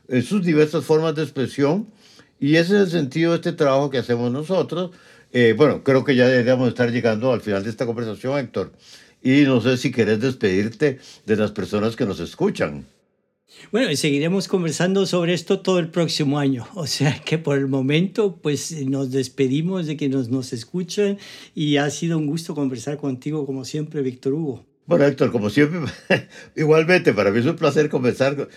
en 0.07 0.23
sus 0.23 0.43
diversas 0.43 0.85
formas 0.85 1.15
de 1.15 1.23
expresión. 1.23 1.87
Y 2.39 2.57
ese 2.57 2.75
es 2.75 2.81
el 2.81 2.91
sentido 2.91 3.31
de 3.31 3.37
este 3.37 3.53
trabajo 3.53 3.89
que 3.89 3.97
hacemos 3.97 4.31
nosotros. 4.31 4.91
Eh, 5.31 5.53
bueno, 5.57 5.83
creo 5.83 6.03
que 6.03 6.15
ya 6.15 6.27
deberíamos 6.27 6.69
estar 6.69 6.91
llegando 6.91 7.33
al 7.33 7.41
final 7.41 7.63
de 7.63 7.69
esta 7.69 7.85
conversación, 7.85 8.37
Héctor. 8.37 8.71
Y 9.25 9.41
no 9.41 9.59
sé 9.59 9.77
si 9.77 9.91
querés 9.91 10.19
despedirte 10.19 10.99
de 11.25 11.35
las 11.35 11.51
personas 11.51 11.95
que 11.95 12.05
nos 12.05 12.19
escuchan. 12.19 12.85
Bueno, 13.71 13.89
y 13.89 13.95
seguiremos 13.95 14.47
conversando 14.47 15.07
sobre 15.07 15.33
esto 15.33 15.61
todo 15.61 15.79
el 15.79 15.89
próximo 15.89 16.37
año. 16.37 16.67
O 16.75 16.85
sea 16.85 17.19
que 17.25 17.39
por 17.39 17.57
el 17.57 17.67
momento, 17.67 18.37
pues 18.39 18.71
nos 18.85 19.11
despedimos 19.11 19.87
de 19.87 19.97
que 19.97 20.09
nos, 20.09 20.29
nos 20.29 20.53
escuchen 20.53 21.17
y 21.55 21.77
ha 21.77 21.89
sido 21.89 22.19
un 22.19 22.27
gusto 22.27 22.53
conversar 22.53 22.97
contigo, 22.97 23.47
como 23.47 23.65
siempre, 23.65 24.03
Víctor 24.03 24.33
Hugo. 24.33 24.65
Bueno, 24.85 25.05
Héctor, 25.05 25.31
como 25.31 25.49
siempre, 25.49 25.91
igualmente, 26.55 27.11
para 27.11 27.31
mí 27.31 27.39
es 27.39 27.47
un 27.47 27.55
placer 27.55 27.89
conversar, 27.89 28.47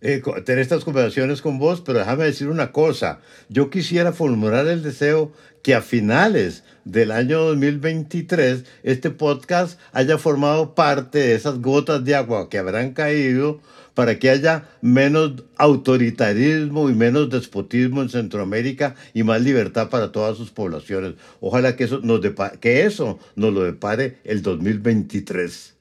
eh, 0.00 0.22
tener 0.44 0.60
estas 0.60 0.84
conversaciones 0.84 1.42
con 1.42 1.58
vos, 1.58 1.80
pero 1.80 1.98
déjame 1.98 2.22
decir 2.22 2.46
una 2.46 2.70
cosa. 2.70 3.20
Yo 3.48 3.68
quisiera 3.68 4.12
formular 4.12 4.68
el 4.68 4.84
deseo 4.84 5.32
que 5.64 5.74
a 5.74 5.80
finales 5.80 6.62
del 6.84 7.10
año 7.10 7.42
2023 7.44 8.64
este 8.82 9.10
podcast 9.10 9.80
haya 9.92 10.18
formado 10.18 10.74
parte 10.74 11.18
de 11.18 11.34
esas 11.34 11.58
gotas 11.60 12.04
de 12.04 12.14
agua 12.14 12.50
que 12.50 12.58
habrán 12.58 12.92
caído 12.92 13.60
para 13.94 14.18
que 14.18 14.28
haya 14.28 14.68
menos 14.82 15.42
autoritarismo 15.56 16.90
y 16.90 16.94
menos 16.94 17.30
despotismo 17.30 18.02
en 18.02 18.10
Centroamérica 18.10 18.94
y 19.14 19.22
más 19.22 19.40
libertad 19.40 19.88
para 19.88 20.12
todas 20.12 20.36
sus 20.36 20.50
poblaciones. 20.50 21.14
Ojalá 21.40 21.76
que 21.76 21.84
eso 21.84 22.00
nos, 22.02 22.20
que 22.60 22.84
eso 22.84 23.18
nos 23.34 23.54
lo 23.54 23.62
depare 23.62 24.18
el 24.24 24.42
2023. 24.42 25.74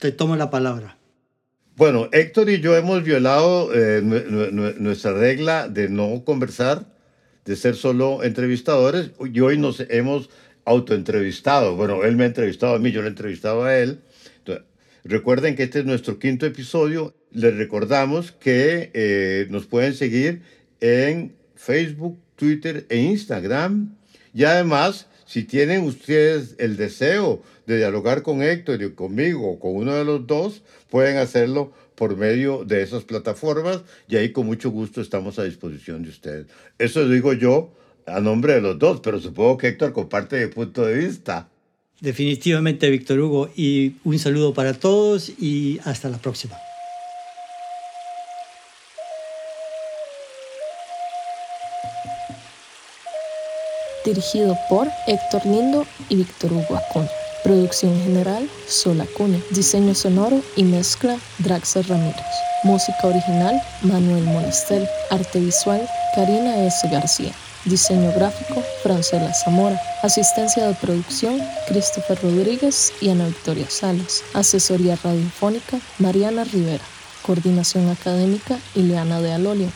Te 0.00 0.10
tomo 0.10 0.34
la 0.34 0.50
palabra. 0.50 0.98
Bueno, 1.76 2.08
Héctor 2.10 2.50
y 2.50 2.60
yo 2.60 2.76
hemos 2.76 3.04
violado 3.04 3.72
eh, 3.72 4.02
nuestra 4.02 5.12
regla 5.12 5.68
de 5.68 5.88
no 5.88 6.24
conversar 6.24 6.91
de 7.44 7.56
ser 7.56 7.74
solo 7.74 8.22
entrevistadores 8.22 9.10
y 9.32 9.40
hoy 9.40 9.58
nos 9.58 9.80
hemos 9.88 10.30
autoentrevistado. 10.64 11.76
Bueno, 11.76 12.04
él 12.04 12.16
me 12.16 12.24
ha 12.24 12.26
entrevistado 12.28 12.74
a 12.74 12.78
mí, 12.78 12.92
yo 12.92 13.00
le 13.02 13.08
he 13.08 13.10
entrevistado 13.10 13.64
a 13.64 13.76
él. 13.76 14.00
recuerden 15.04 15.56
que 15.56 15.64
este 15.64 15.80
es 15.80 15.84
nuestro 15.84 16.18
quinto 16.18 16.46
episodio. 16.46 17.14
Les 17.32 17.56
recordamos 17.56 18.30
que 18.32 18.90
eh, 18.94 19.46
nos 19.50 19.66
pueden 19.66 19.94
seguir 19.94 20.42
en 20.80 21.34
Facebook, 21.56 22.18
Twitter 22.36 22.86
e 22.88 22.98
Instagram. 22.98 23.96
Y 24.34 24.44
además, 24.44 25.08
si 25.26 25.44
tienen 25.44 25.82
ustedes 25.82 26.54
el 26.58 26.76
deseo 26.76 27.42
de 27.66 27.78
dialogar 27.78 28.22
con 28.22 28.42
Héctor 28.42 28.82
y 28.82 28.92
conmigo 28.92 29.50
o 29.50 29.58
con 29.58 29.76
uno 29.76 29.94
de 29.94 30.04
los 30.04 30.26
dos, 30.26 30.62
pueden 30.90 31.16
hacerlo 31.16 31.72
por 32.02 32.16
medio 32.16 32.64
de 32.64 32.82
esas 32.82 33.04
plataformas 33.04 33.82
y 34.08 34.16
ahí 34.16 34.32
con 34.32 34.44
mucho 34.44 34.72
gusto 34.72 35.00
estamos 35.00 35.38
a 35.38 35.44
disposición 35.44 36.02
de 36.02 36.08
ustedes. 36.08 36.46
Eso 36.76 37.08
digo 37.08 37.32
yo 37.32 37.70
a 38.06 38.18
nombre 38.18 38.54
de 38.54 38.60
los 38.60 38.76
dos, 38.76 38.98
pero 39.00 39.20
supongo 39.20 39.56
que 39.56 39.68
Héctor 39.68 39.92
comparte 39.92 40.44
mi 40.44 40.52
punto 40.52 40.84
de 40.84 40.94
vista. 40.94 41.48
Definitivamente, 42.00 42.90
Víctor 42.90 43.20
Hugo, 43.20 43.50
y 43.54 43.94
un 44.02 44.18
saludo 44.18 44.52
para 44.52 44.74
todos 44.74 45.28
y 45.38 45.78
hasta 45.84 46.08
la 46.08 46.18
próxima. 46.18 46.56
Dirigido 54.04 54.58
por 54.68 54.88
Héctor 55.06 55.46
Lindo 55.46 55.86
y 56.08 56.16
Víctor 56.16 56.52
Hugo 56.52 56.76
Acuña. 56.76 57.21
Producción 57.42 58.00
general, 58.04 58.48
Sola 58.68 59.04
Cuna. 59.16 59.38
Diseño 59.50 59.96
sonoro 59.96 60.40
y 60.54 60.62
mezcla, 60.62 61.18
Draxer 61.38 61.88
Ramírez. 61.88 62.22
Música 62.62 62.98
original, 63.02 63.60
Manuel 63.82 64.22
Monestel. 64.24 64.88
Arte 65.10 65.40
visual, 65.40 65.88
Karina 66.14 66.64
S. 66.64 66.88
García. 66.88 67.32
Diseño 67.64 68.12
gráfico, 68.12 68.62
Francela 68.84 69.34
Zamora. 69.34 69.80
Asistencia 70.04 70.68
de 70.68 70.74
producción, 70.74 71.42
Christopher 71.66 72.16
Rodríguez 72.22 72.92
y 73.00 73.10
Ana 73.10 73.26
Victoria 73.26 73.68
Salas. 73.68 74.22
Asesoría 74.34 74.96
radiofónica, 75.02 75.80
Mariana 75.98 76.44
Rivera. 76.44 76.84
Coordinación 77.22 77.90
académica, 77.90 78.56
Ileana 78.76 79.20
de 79.20 79.32
Alolio. 79.32 79.68